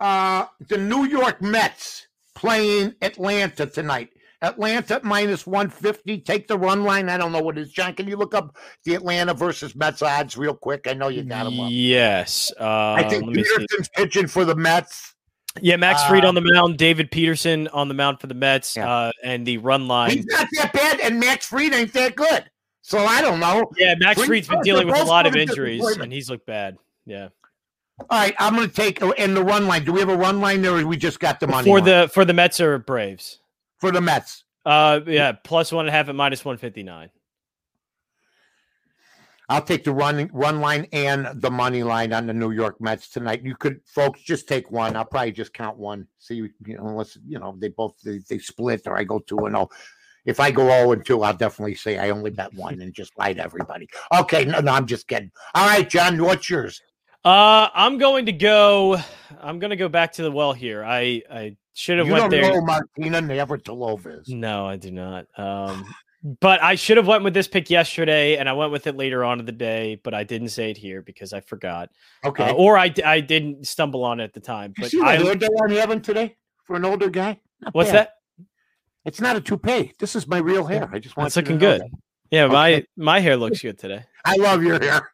Uh, 0.01 0.47
the 0.69 0.79
New 0.79 1.05
York 1.05 1.43
Mets 1.43 2.07
playing 2.35 2.95
Atlanta 3.03 3.67
tonight. 3.67 4.09
Atlanta 4.41 4.99
minus 5.05 5.47
150. 5.47 6.21
Take 6.21 6.49
the 6.49 6.57
run 6.57 6.83
line. 6.83 7.11
I 7.11 7.19
don't 7.19 7.33
know 7.33 7.43
what 7.43 7.59
it 7.59 7.63
is. 7.63 7.73
John, 7.73 7.95
can 7.95 8.09
you 8.09 8.17
look 8.17 8.35
up 8.35 8.57
the 8.85 8.95
Atlanta 8.95 9.35
versus 9.35 9.77
Mets 9.77 10.01
odds 10.01 10.39
real 10.39 10.55
quick? 10.55 10.87
I 10.89 10.95
know 10.95 11.09
you 11.09 11.23
got 11.23 11.45
them 11.45 11.61
up. 11.61 11.69
Yes. 11.71 12.51
Uh, 12.59 12.95
I 12.95 13.07
think 13.09 13.35
Peterson's 13.35 13.91
pitching 13.95 14.27
for 14.27 14.47
the 14.47 14.55
Mets. 14.55 15.15
Yeah, 15.61 15.77
Max 15.77 16.03
Fried 16.05 16.25
uh, 16.25 16.29
on 16.29 16.35
the 16.35 16.49
mound, 16.55 16.79
David 16.79 17.11
Peterson 17.11 17.69
on 17.69 17.89
the 17.89 17.95
mound 17.95 18.21
for 18.21 18.29
the 18.29 18.35
Mets, 18.35 18.77
yeah. 18.77 18.89
uh, 18.89 19.13
and 19.25 19.45
the 19.45 19.59
run 19.59 19.89
line. 19.89 20.13
He's 20.13 20.27
not 20.27 20.47
that 20.53 20.73
bad, 20.73 21.01
and 21.01 21.19
Max 21.19 21.47
Fried 21.47 21.75
ain't 21.75 21.93
that 21.93 22.15
good. 22.15 22.49
So 22.83 22.99
I 22.99 23.21
don't 23.21 23.41
know. 23.41 23.71
Yeah, 23.77 23.95
Max 23.99 24.25
Fried's 24.25 24.49
been 24.49 24.63
dealing 24.63 24.87
with 24.87 24.99
a 24.99 25.05
lot 25.05 25.27
of 25.27 25.37
injuries, 25.37 25.85
and 25.97 26.13
he's 26.13 26.31
looked 26.31 26.47
bad. 26.47 26.77
Yeah. 27.07 27.29
All 28.09 28.19
right, 28.19 28.35
I'm 28.39 28.57
going 28.57 28.69
to 28.69 28.75
take 28.75 29.03
in 29.03 29.35
the 29.35 29.45
run 29.45 29.67
line. 29.67 29.85
Do 29.85 29.93
we 29.93 30.01
have 30.01 30.09
a 30.09 30.17
run 30.17 30.41
line 30.41 30.63
there, 30.63 30.77
or 30.77 30.87
we 30.87 30.97
just 30.97 31.21
got 31.21 31.39
the 31.39 31.47
money 31.47 31.69
for 31.69 31.81
line? 31.81 31.85
the 31.85 32.11
for 32.13 32.25
the 32.25 32.33
Mets 32.33 32.61
or 32.61 32.79
Braves? 32.79 33.41
For 33.79 33.93
the 33.93 34.01
Mets. 34.01 34.45
Uh, 34.65 35.01
yeah, 35.07 35.33
plus 35.33 35.73
one 35.73 35.87
and 35.87 35.91
a 35.91 35.93
half 35.93 36.09
at 36.09 36.15
minus 36.15 36.45
one 36.45 36.57
fifty 36.57 36.83
nine. 36.83 37.11
I'll 39.51 39.63
take 39.63 39.83
the 39.83 39.93
run 39.93 40.31
run 40.33 40.61
line 40.61 40.87
and 40.93 41.29
the 41.35 41.51
money 41.51 41.83
line 41.83 42.13
on 42.13 42.27
the 42.27 42.33
New 42.33 42.53
York 42.53 42.81
Mets 42.81 43.11
tonight. 43.11 43.43
You 43.43 43.57
could, 43.57 43.81
folks, 43.85 44.23
just 44.23 44.47
take 44.47 44.71
one. 44.71 44.95
I'll 44.97 45.05
probably 45.05 45.33
just 45.33 45.53
count 45.53 45.77
one. 45.77 46.07
See, 46.21 46.37
you 46.37 46.51
know, 46.77 46.87
unless 46.87 47.19
you 47.27 47.39
know 47.39 47.57
they 47.59 47.69
both 47.69 47.97
they, 48.05 48.21
they 48.29 48.39
split 48.39 48.87
or 48.87 48.97
I 48.97 49.03
go 49.03 49.19
two 49.19 49.39
and 49.39 49.55
zero. 49.55 49.69
Oh. 49.71 49.77
If 50.25 50.41
I 50.41 50.51
go 50.51 50.69
zero 50.69 50.93
and 50.93 51.05
two, 51.05 51.23
I'll 51.23 51.37
definitely 51.37 51.75
say 51.75 51.99
I 51.99 52.11
only 52.11 52.31
bet 52.31 52.53
one 52.55 52.81
and 52.81 52.93
just 52.93 53.17
lie 53.19 53.33
to 53.33 53.43
everybody. 53.43 53.89
Okay, 54.19 54.45
no, 54.45 54.61
no, 54.61 54.73
I'm 54.73 54.87
just 54.87 55.09
kidding. 55.09 55.31
All 55.55 55.67
right, 55.67 55.89
John, 55.89 56.23
what's 56.23 56.49
yours? 56.49 56.81
Uh, 57.25 57.69
I'm 57.75 57.99
going 57.99 58.27
to 58.27 58.33
go. 58.33 58.99
I'm 59.41 59.59
going 59.59 59.71
to 59.71 59.77
go 59.77 59.89
back 59.89 60.13
to 60.13 60.23
the 60.23 60.31
well 60.31 60.53
here. 60.53 60.85
I 60.85 61.23
I 61.31 61.57
should 61.75 61.99
have 61.99 62.09
went 62.09 62.31
there. 62.31 62.45
you 62.45 62.53
don't. 62.53 62.67
Know 62.67 62.81
Martina 62.99 63.21
Navratilova 63.21 64.21
is. 64.21 64.29
No, 64.29 64.67
I 64.67 64.77
do 64.77 64.91
not. 64.91 65.27
Um, 65.37 65.87
but 66.41 66.63
I 66.63 66.75
should 66.75 66.99
have 66.99 67.07
went 67.07 67.25
with 67.25 67.33
this 67.33 67.49
pick 67.49 67.71
yesterday, 67.71 68.37
and 68.37 68.49
I 68.49 68.53
went 68.53 68.73
with 68.73 68.87
it 68.87 68.97
later 68.97 69.25
on 69.25 69.41
in 69.41 69.47
the 69.47 69.53
day, 69.53 70.01
but 70.03 70.13
I 70.13 70.25
didn't 70.25 70.49
say 70.49 70.71
it 70.71 70.77
here 70.77 71.03
because 71.03 71.33
I 71.33 71.41
forgot. 71.41 71.91
Okay. 72.25 72.51
Uh, 72.51 72.55
or 72.55 72.77
I 72.77 72.93
I 73.05 73.21
didn't 73.21 73.67
stumble 73.67 74.05
on 74.05 74.21
it 74.21 74.25
at 74.25 74.33
the 74.35 74.41
time. 74.41 74.75
But 74.77 74.93
you 74.93 75.01
see 75.01 75.07
I 75.07 75.17
hairdo 75.17 75.49
I'm 75.63 75.71
having 75.71 76.03
today 76.03 76.37
for 76.65 76.77
an 76.77 76.85
older 76.85 77.09
guy. 77.09 77.39
Not 77.61 77.75
what's 77.75 77.91
bad. 77.91 77.97
that? 77.97 78.15
It's 79.05 79.21
not 79.21 79.37
a 79.37 79.41
toupee. 79.41 79.93
This 79.99 80.15
is 80.15 80.27
my 80.27 80.39
real 80.39 80.67
hair. 80.67 80.89
I 80.93 80.99
just 80.99 81.17
want. 81.17 81.29
It's 81.29 81.37
looking 81.37 81.59
good. 81.59 81.81
That. 81.81 81.91
Yeah, 82.31 82.45
okay. 82.45 82.53
my 82.53 82.85
my 82.97 83.21
hair 83.21 83.37
looks 83.37 83.63
good 83.63 83.79
today. 83.79 84.05
I 84.25 84.37
love 84.37 84.63
your 84.63 84.79
hair. 84.79 85.11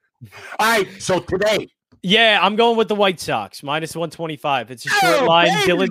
All 0.59 0.67
right, 0.67 0.89
so 0.99 1.21
today 1.21 1.69
yeah, 2.07 2.39
I'm 2.41 2.55
going 2.55 2.77
with 2.77 2.87
the 2.87 2.95
White 2.95 3.19
Sox 3.19 3.65
minus 3.65 3.97
125. 3.97 4.71
It's 4.71 4.87
a 4.87 4.89
short 4.89 5.23
oh, 5.23 5.27
line. 5.27 5.49
Baby. 5.49 5.73
Dylan 5.73 5.89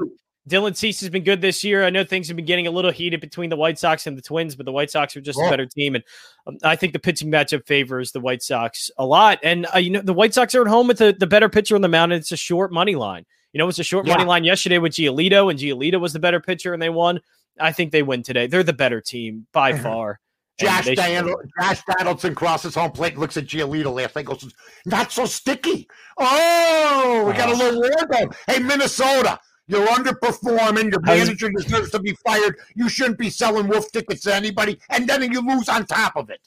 Dylan 0.48 0.76
Cease 0.76 1.02
has 1.02 1.10
been 1.10 1.26
good 1.26 1.42
this 1.42 1.62
year. 1.62 1.84
I 1.84 1.90
know 1.90 2.06
things 2.06 2.28
have 2.28 2.38
been 2.38 2.46
getting 2.46 2.68
a 2.68 2.72
little 2.72 2.92
heated 2.92 3.20
between 3.20 3.50
the 3.50 3.58
White 3.58 3.78
Sox 3.78 4.08
and 4.08 4.18
the 4.18 4.22
Twins, 4.22 4.56
but 4.56 4.66
the 4.66 4.72
White 4.72 4.90
Sox 4.92 5.18
are 5.18 5.22
just 5.22 5.38
oh. 5.38 5.46
a 5.46 5.50
better 5.50 5.66
team, 5.66 5.94
and 5.96 6.04
um, 6.48 6.58
I 6.64 6.78
think 6.78 6.94
the 6.94 7.00
pitching 7.00 7.30
matchup 7.30 7.66
favors 7.66 8.14
the 8.14 8.22
White 8.22 8.44
Sox 8.44 8.90
a 8.98 9.06
lot. 9.06 9.40
And 9.44 9.68
uh, 9.76 9.80
you 9.80 9.90
know, 9.90 10.02
the 10.02 10.14
White 10.14 10.34
Sox 10.34 10.56
are 10.56 10.62
at 10.62 10.68
home 10.68 10.88
with 10.88 11.00
the, 11.00 11.14
the 11.18 11.28
better 11.28 11.50
pitcher 11.50 11.76
on 11.76 11.82
the 11.82 11.90
mound, 11.90 12.14
and 12.14 12.22
it's 12.22 12.32
a 12.32 12.38
short 12.38 12.72
money 12.72 12.96
line. 12.96 13.26
You 13.52 13.60
know, 13.60 13.68
it's 13.68 13.80
a 13.80 13.84
short 13.84 14.08
yeah. 14.08 14.14
money 14.14 14.26
line 14.26 14.44
yesterday 14.46 14.78
with 14.78 14.94
Giolito, 14.94 15.50
and 15.50 15.60
Giolito 15.60 16.00
was 16.00 16.14
the 16.14 16.20
better 16.20 16.40
pitcher, 16.40 16.74
and 16.74 16.82
they 16.82 16.90
won. 16.90 17.20
I 17.60 17.72
think 17.72 17.92
they 17.92 18.04
win 18.04 18.24
today. 18.24 18.48
They're 18.48 18.64
the 18.64 18.74
better 18.74 19.02
team 19.02 19.48
by 19.52 19.74
mm-hmm. 19.74 19.84
far. 19.84 20.20
Josh, 20.60 20.86
Josh 20.86 21.82
Donaldson 21.98 22.34
crosses 22.34 22.76
home 22.76 22.92
plate, 22.92 23.18
looks 23.18 23.36
at 23.36 23.46
Giolito 23.46 23.94
last 23.94 24.16
night, 24.16 24.26
goes, 24.26 24.54
not 24.86 25.12
so 25.12 25.26
sticky. 25.26 25.86
Oh, 26.18 27.26
we 27.28 27.34
got 27.34 27.50
a 27.50 27.54
uh. 27.54 27.58
little 27.58 27.82
war 27.82 28.08
going. 28.10 28.30
Hey, 28.48 28.60
Minnesota, 28.60 29.38
you're 29.68 29.86
underperforming. 29.88 30.92
Your 30.92 31.02
manager 31.02 31.50
deserves 31.50 31.92
to 31.92 32.00
be 32.00 32.16
fired. 32.26 32.58
You 32.76 32.88
shouldn't 32.88 33.18
be 33.18 33.30
selling 33.30 33.68
wolf 33.68 33.92
tickets 33.92 34.22
to 34.22 34.34
anybody, 34.34 34.80
and 34.90 35.10
then 35.10 35.30
you 35.30 35.42
lose 35.46 35.68
on 35.68 35.86
top 35.86 36.16
of 36.16 36.30
it. 36.30 36.40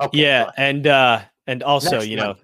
Okay, 0.00 0.22
yeah, 0.22 0.50
and 0.56 0.86
uh, 0.88 1.20
and 1.46 1.62
also, 1.62 1.98
Next 1.98 2.08
you 2.08 2.16
know, 2.16 2.34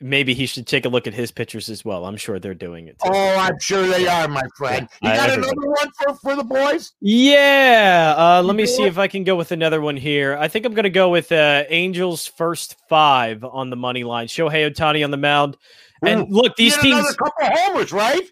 maybe 0.00 0.34
he 0.34 0.46
should 0.46 0.66
take 0.66 0.84
a 0.84 0.88
look 0.88 1.06
at 1.06 1.14
his 1.14 1.30
pictures 1.30 1.68
as 1.68 1.84
well. 1.84 2.04
I'm 2.04 2.16
sure 2.16 2.38
they're 2.38 2.54
doing 2.54 2.88
it. 2.88 2.98
Too. 2.98 3.10
Oh, 3.12 3.36
I'm 3.38 3.58
sure 3.60 3.86
they 3.86 4.06
are, 4.06 4.28
my 4.28 4.42
friend. 4.56 4.88
You 5.02 5.10
got 5.10 5.30
another 5.30 5.54
one 5.56 5.90
for, 5.98 6.14
for 6.14 6.36
the 6.36 6.44
boys? 6.44 6.92
Yeah. 7.00 8.14
Uh, 8.16 8.42
let 8.42 8.56
me 8.56 8.66
see 8.66 8.84
if 8.84 8.98
I 8.98 9.08
can 9.08 9.24
go 9.24 9.36
with 9.36 9.52
another 9.52 9.80
one 9.80 9.96
here. 9.96 10.36
I 10.38 10.48
think 10.48 10.66
I'm 10.66 10.74
going 10.74 10.84
to 10.84 10.90
go 10.90 11.10
with 11.10 11.32
uh, 11.32 11.64
Angels 11.68 12.26
first 12.26 12.76
five 12.88 13.44
on 13.44 13.70
the 13.70 13.76
money 13.76 14.04
line. 14.04 14.26
Shohei 14.26 14.70
Ohtani 14.70 15.04
on 15.04 15.10
the 15.10 15.16
mound. 15.16 15.56
And 16.02 16.30
look, 16.30 16.56
these 16.56 16.76
teams. 16.76 17.10
A 17.10 17.14
couple 17.14 17.46
homers, 17.46 17.92
right? 17.92 18.22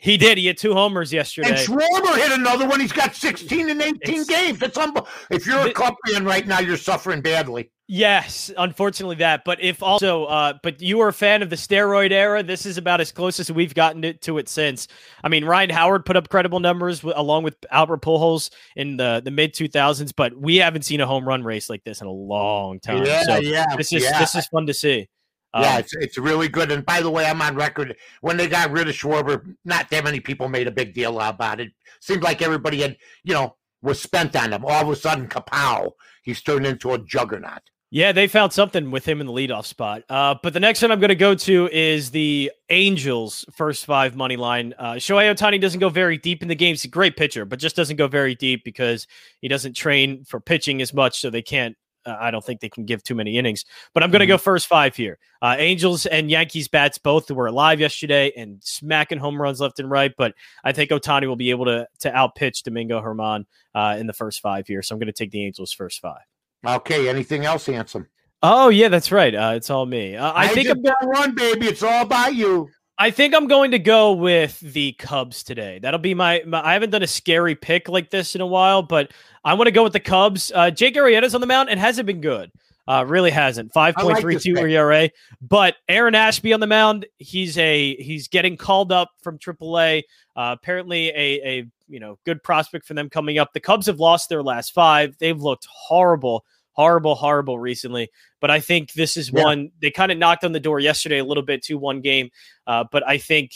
He 0.00 0.16
did. 0.16 0.38
He 0.38 0.46
had 0.46 0.56
two 0.56 0.74
homers 0.74 1.12
yesterday. 1.12 1.48
And 1.48 1.58
Schwarber 1.58 2.16
hit 2.16 2.30
another 2.30 2.68
one. 2.68 2.78
He's 2.78 2.92
got 2.92 3.16
16 3.16 3.68
and 3.68 3.82
18 3.82 3.98
it's, 4.02 4.28
games. 4.28 4.58
That's 4.58 4.78
unbelievable. 4.78 5.08
If 5.30 5.44
you're 5.44 5.66
a 5.66 5.72
Cub 5.72 5.94
fan 6.06 6.24
right 6.24 6.46
now, 6.46 6.60
you're 6.60 6.76
suffering 6.76 7.20
badly. 7.20 7.70
Yes, 7.90 8.50
unfortunately 8.58 9.16
that. 9.16 9.46
But 9.46 9.62
if 9.62 9.82
also, 9.82 10.26
uh, 10.26 10.52
but 10.62 10.82
you 10.82 10.98
were 10.98 11.08
a 11.08 11.12
fan 11.12 11.40
of 11.40 11.48
the 11.48 11.56
steroid 11.56 12.12
era, 12.12 12.42
this 12.42 12.66
is 12.66 12.76
about 12.76 13.00
as 13.00 13.10
close 13.10 13.40
as 13.40 13.50
we've 13.50 13.72
gotten 13.72 14.02
to, 14.02 14.12
to 14.12 14.36
it 14.36 14.50
since. 14.50 14.88
I 15.24 15.28
mean, 15.30 15.46
Ryan 15.46 15.70
Howard 15.70 16.04
put 16.04 16.14
up 16.14 16.28
credible 16.28 16.60
numbers 16.60 17.00
w- 17.00 17.14
along 17.16 17.44
with 17.44 17.56
Albert 17.70 18.02
Pujols 18.02 18.50
in 18.76 18.98
the, 18.98 19.22
the 19.24 19.30
mid 19.30 19.54
2000s, 19.54 20.12
but 20.14 20.36
we 20.36 20.56
haven't 20.56 20.82
seen 20.82 21.00
a 21.00 21.06
home 21.06 21.26
run 21.26 21.42
race 21.42 21.70
like 21.70 21.82
this 21.82 22.02
in 22.02 22.06
a 22.06 22.12
long 22.12 22.78
time. 22.78 23.06
Yeah, 23.06 23.22
so 23.22 23.38
yeah, 23.38 23.64
this 23.74 23.90
is 23.90 24.02
yeah. 24.02 24.20
this 24.20 24.34
is 24.34 24.46
fun 24.48 24.66
to 24.66 24.74
see. 24.74 25.08
Yeah, 25.54 25.76
um, 25.76 25.80
it's, 25.80 25.96
it's 25.96 26.18
really 26.18 26.48
good. 26.48 26.70
And 26.70 26.84
by 26.84 27.00
the 27.00 27.10
way, 27.10 27.24
I'm 27.24 27.40
on 27.40 27.56
record. 27.56 27.96
When 28.20 28.36
they 28.36 28.48
got 28.48 28.70
rid 28.70 28.86
of 28.86 28.94
Schwarber, 28.94 29.56
not 29.64 29.88
that 29.88 30.04
many 30.04 30.20
people 30.20 30.50
made 30.50 30.66
a 30.66 30.70
big 30.70 30.92
deal 30.92 31.18
about 31.18 31.58
it. 31.58 31.72
Seemed 32.02 32.22
like 32.22 32.42
everybody 32.42 32.82
had, 32.82 32.98
you 33.24 33.32
know, 33.32 33.56
was 33.80 33.98
spent 33.98 34.36
on 34.36 34.52
him. 34.52 34.66
All 34.66 34.82
of 34.82 34.90
a 34.90 34.96
sudden, 34.96 35.26
kapow, 35.26 35.92
he's 36.22 36.42
turned 36.42 36.66
into 36.66 36.92
a 36.92 36.98
juggernaut. 36.98 37.62
Yeah, 37.90 38.12
they 38.12 38.28
found 38.28 38.52
something 38.52 38.90
with 38.90 39.08
him 39.08 39.22
in 39.22 39.26
the 39.26 39.32
leadoff 39.32 39.64
spot. 39.64 40.02
Uh, 40.10 40.34
but 40.42 40.52
the 40.52 40.60
next 40.60 40.82
one 40.82 40.92
I'm 40.92 41.00
going 41.00 41.08
to 41.08 41.14
go 41.14 41.34
to 41.34 41.68
is 41.72 42.10
the 42.10 42.52
Angels' 42.68 43.46
first 43.54 43.86
five 43.86 44.14
money 44.14 44.36
line. 44.36 44.74
Uh, 44.78 44.94
Shohei 44.94 45.34
Ohtani 45.34 45.58
doesn't 45.58 45.80
go 45.80 45.88
very 45.88 46.18
deep 46.18 46.42
in 46.42 46.48
the 46.48 46.54
game. 46.54 46.74
He's 46.74 46.84
a 46.84 46.88
great 46.88 47.16
pitcher, 47.16 47.46
but 47.46 47.58
just 47.58 47.76
doesn't 47.76 47.96
go 47.96 48.06
very 48.06 48.34
deep 48.34 48.62
because 48.62 49.06
he 49.40 49.48
doesn't 49.48 49.74
train 49.74 50.24
for 50.24 50.38
pitching 50.38 50.82
as 50.82 50.92
much, 50.92 51.18
so 51.18 51.30
they 51.30 51.40
can't 51.40 51.76
uh, 52.08 52.16
I 52.18 52.30
don't 52.30 52.44
think 52.44 52.60
they 52.60 52.68
can 52.68 52.84
give 52.84 53.02
too 53.02 53.14
many 53.14 53.36
innings, 53.36 53.64
but 53.92 54.02
I'm 54.02 54.10
going 54.10 54.20
to 54.20 54.24
mm-hmm. 54.24 54.32
go 54.32 54.38
first 54.38 54.66
five 54.66 54.96
here. 54.96 55.18
Uh, 55.42 55.56
Angels 55.58 56.06
and 56.06 56.30
Yankees 56.30 56.68
bats 56.68 56.96
both 56.96 57.30
were 57.30 57.46
alive 57.46 57.80
yesterday 57.80 58.32
and 58.36 58.62
smacking 58.62 59.18
home 59.18 59.40
runs 59.40 59.60
left 59.60 59.78
and 59.78 59.90
right, 59.90 60.12
but 60.16 60.34
I 60.64 60.72
think 60.72 60.90
Ohtani 60.90 61.26
will 61.26 61.36
be 61.36 61.50
able 61.50 61.66
to 61.66 61.86
to 62.00 62.10
outpitch 62.10 62.62
Domingo 62.62 63.00
Germán 63.00 63.44
uh, 63.74 63.96
in 63.98 64.06
the 64.06 64.12
first 64.12 64.40
five 64.40 64.66
here. 64.66 64.82
So 64.82 64.94
I'm 64.94 64.98
going 64.98 65.06
to 65.06 65.12
take 65.12 65.30
the 65.30 65.44
Angels 65.44 65.72
first 65.72 66.00
five. 66.00 66.22
Okay. 66.66 67.08
Anything 67.08 67.44
else, 67.44 67.66
Handsome? 67.66 68.08
Oh 68.42 68.68
yeah, 68.68 68.88
that's 68.88 69.10
right. 69.10 69.34
Uh, 69.34 69.52
it's 69.56 69.70
all 69.70 69.86
me. 69.86 70.16
Uh, 70.16 70.30
I, 70.30 70.44
I 70.44 70.48
think 70.48 70.68
I'm 70.68 70.82
going 70.82 70.96
one, 71.00 71.34
baby. 71.34 71.66
It's 71.66 71.82
all 71.82 72.02
about 72.02 72.34
you. 72.34 72.68
I 73.00 73.12
think 73.12 73.32
I'm 73.32 73.46
going 73.46 73.70
to 73.70 73.78
go 73.78 74.12
with 74.12 74.58
the 74.58 74.92
Cubs 74.92 75.44
today. 75.44 75.78
That'll 75.80 76.00
be 76.00 76.14
my, 76.14 76.42
my, 76.44 76.64
I 76.66 76.72
haven't 76.72 76.90
done 76.90 77.04
a 77.04 77.06
scary 77.06 77.54
pick 77.54 77.88
like 77.88 78.10
this 78.10 78.34
in 78.34 78.40
a 78.40 78.46
while, 78.46 78.82
but 78.82 79.12
I 79.44 79.54
want 79.54 79.68
to 79.68 79.72
go 79.72 79.84
with 79.84 79.92
the 79.92 80.00
Cubs. 80.00 80.50
Uh, 80.52 80.72
Jake 80.72 80.96
Arrieta's 80.96 81.32
on 81.32 81.40
the 81.40 81.46
mound 81.46 81.68
and 81.68 81.78
hasn't 81.78 82.06
been 82.06 82.20
good. 82.20 82.50
Uh, 82.88 83.04
really 83.06 83.30
hasn't. 83.30 83.72
5.32 83.72 84.56
like 84.56 84.64
ERA. 84.64 85.10
But 85.42 85.76
Aaron 85.88 86.14
Ashby 86.14 86.54
on 86.54 86.60
the 86.60 86.66
mound, 86.66 87.06
he's 87.18 87.58
a 87.58 87.94
he's 87.96 88.28
getting 88.28 88.56
called 88.56 88.90
up 88.90 89.10
from 89.22 89.38
AAA. 89.38 90.04
Uh, 90.34 90.56
apparently 90.58 91.08
a 91.10 91.40
a 91.46 91.66
you 91.86 92.00
know 92.00 92.18
good 92.24 92.42
prospect 92.42 92.86
for 92.86 92.94
them 92.94 93.10
coming 93.10 93.38
up. 93.38 93.52
The 93.52 93.60
Cubs 93.60 93.86
have 93.86 94.00
lost 94.00 94.30
their 94.30 94.42
last 94.42 94.72
five. 94.72 95.16
They've 95.18 95.40
looked 95.40 95.66
horrible 95.70 96.44
horrible, 96.78 97.16
horrible 97.16 97.58
recently. 97.58 98.08
But 98.40 98.52
I 98.52 98.60
think 98.60 98.92
this 98.92 99.16
is 99.16 99.32
yeah. 99.32 99.42
one 99.42 99.72
they 99.82 99.90
kind 99.90 100.12
of 100.12 100.16
knocked 100.16 100.44
on 100.44 100.52
the 100.52 100.60
door 100.60 100.78
yesterday 100.78 101.18
a 101.18 101.24
little 101.24 101.42
bit 101.42 101.62
to 101.64 101.74
one 101.74 102.00
game. 102.00 102.30
Uh, 102.68 102.84
but 102.90 103.06
I 103.06 103.18
think 103.18 103.50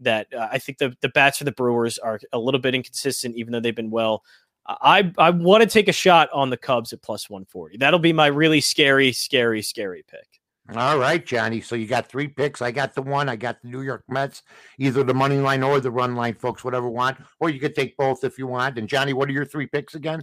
that 0.00 0.32
uh, 0.32 0.48
I 0.50 0.58
think 0.58 0.78
the 0.78 0.96
the 1.00 1.08
bats 1.08 1.38
for 1.38 1.44
the 1.44 1.52
Brewers 1.52 1.98
are 1.98 2.20
a 2.32 2.38
little 2.38 2.60
bit 2.60 2.74
inconsistent, 2.74 3.36
even 3.36 3.52
though 3.52 3.60
they've 3.60 3.74
been 3.74 3.90
well. 3.90 4.22
I 4.68 5.12
I 5.16 5.30
want 5.30 5.62
to 5.62 5.68
take 5.68 5.88
a 5.88 5.92
shot 5.92 6.28
on 6.32 6.50
the 6.50 6.56
Cubs 6.56 6.92
at 6.92 7.02
plus 7.02 7.30
one 7.30 7.44
forty. 7.46 7.76
That'll 7.78 7.98
be 7.98 8.12
my 8.12 8.26
really 8.26 8.60
scary, 8.60 9.12
scary, 9.12 9.62
scary 9.62 10.04
pick. 10.08 10.26
All 10.76 10.98
right, 10.98 11.24
Johnny. 11.24 11.62
So 11.62 11.76
you 11.76 11.86
got 11.86 12.08
three 12.08 12.28
picks. 12.28 12.60
I 12.60 12.70
got 12.70 12.94
the 12.94 13.00
one. 13.00 13.28
I 13.28 13.36
got 13.36 13.62
the 13.62 13.68
New 13.68 13.80
York 13.80 14.04
Mets, 14.08 14.42
either 14.78 15.02
the 15.02 15.14
money 15.14 15.38
line 15.38 15.62
or 15.62 15.80
the 15.80 15.90
run 15.90 16.14
line, 16.14 16.34
folks. 16.34 16.62
Whatever 16.62 16.88
want, 16.88 17.16
or 17.40 17.48
you 17.48 17.58
could 17.58 17.74
take 17.74 17.96
both 17.96 18.22
if 18.22 18.38
you 18.38 18.46
want. 18.46 18.76
And 18.76 18.88
Johnny, 18.88 19.14
what 19.14 19.28
are 19.30 19.32
your 19.32 19.46
three 19.46 19.66
picks 19.66 19.94
again? 19.94 20.22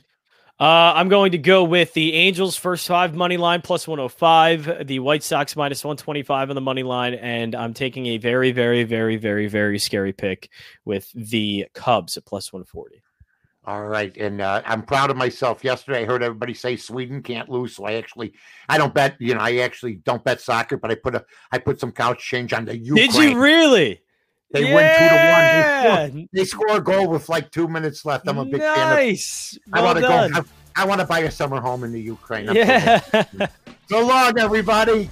Uh, 0.57 0.93
I'm 0.95 1.09
going 1.09 1.33
to 1.33 1.37
go 1.37 1.65
with 1.65 1.93
the 1.93 2.13
Angels 2.13 2.55
first 2.55 2.87
five 2.87 3.13
money 3.13 3.35
line 3.35 3.61
plus 3.61 3.89
105, 3.89 4.87
the 4.87 4.99
White 4.99 5.21
Sox 5.21 5.53
minus 5.57 5.83
125 5.83 6.49
on 6.49 6.55
the 6.55 6.61
money 6.61 6.83
line, 6.83 7.13
and 7.15 7.53
I'm 7.53 7.73
taking 7.73 8.05
a 8.05 8.19
very, 8.19 8.53
very, 8.53 8.85
very, 8.85 9.17
very, 9.17 9.47
very 9.47 9.79
scary 9.79 10.13
pick 10.13 10.49
with 10.85 11.11
the 11.13 11.65
Cubs 11.73 12.15
at 12.15 12.25
plus 12.25 12.53
140. 12.53 13.03
All 13.67 13.83
right, 13.83 14.15
and 14.17 14.41
uh, 14.41 14.61
I'm 14.63 14.83
proud 14.83 15.09
of 15.09 15.17
myself. 15.17 15.63
Yesterday, 15.63 16.03
I 16.03 16.05
heard 16.05 16.21
everybody 16.21 16.53
say 16.53 16.75
Sweden 16.75 17.23
can't 17.23 17.49
lose, 17.49 17.75
so 17.75 17.85
I 17.85 17.93
actually, 17.93 18.33
I 18.69 18.77
don't 18.77 18.93
bet. 18.93 19.15
You 19.19 19.33
know, 19.33 19.39
I 19.39 19.57
actually 19.57 19.95
don't 19.95 20.23
bet 20.23 20.39
soccer, 20.39 20.77
but 20.77 20.91
I 20.91 20.95
put 20.95 21.15
a, 21.15 21.25
I 21.51 21.57
put 21.57 21.79
some 21.79 21.91
couch 21.91 22.23
change 22.23 22.53
on 22.53 22.65
the 22.65 22.77
Ukraine. 22.77 23.11
Did 23.11 23.31
you 23.31 23.41
really? 23.41 24.01
They 24.51 24.69
yeah. 24.69 24.75
win 24.75 24.99
two 24.99 26.11
to 26.11 26.13
one. 26.13 26.29
They 26.31 26.45
score, 26.45 26.67
they 26.67 26.73
score, 26.73 26.77
a 26.77 26.81
goal 26.81 27.09
with 27.09 27.27
like 27.27 27.51
two 27.51 27.67
minutes 27.67 28.05
left. 28.05 28.27
I'm 28.27 28.37
a 28.37 28.45
big 28.45 28.61
nice. 28.61 29.57
fan 29.73 29.73
of. 29.73 29.73
Well 29.73 29.81
I 29.81 29.85
want 29.85 29.97
to 29.97 30.01
go. 30.33 30.39
I, 30.75 30.83
I 30.83 30.85
want 30.85 31.01
to 31.01 31.07
buy 31.07 31.19
a 31.19 31.31
summer 31.31 31.59
home 31.59 31.83
in 31.83 31.91
the 31.91 32.01
Ukraine. 32.01 32.53
yeah. 32.53 32.99
so 33.89 34.05
long, 34.05 34.37
everybody. 34.37 35.09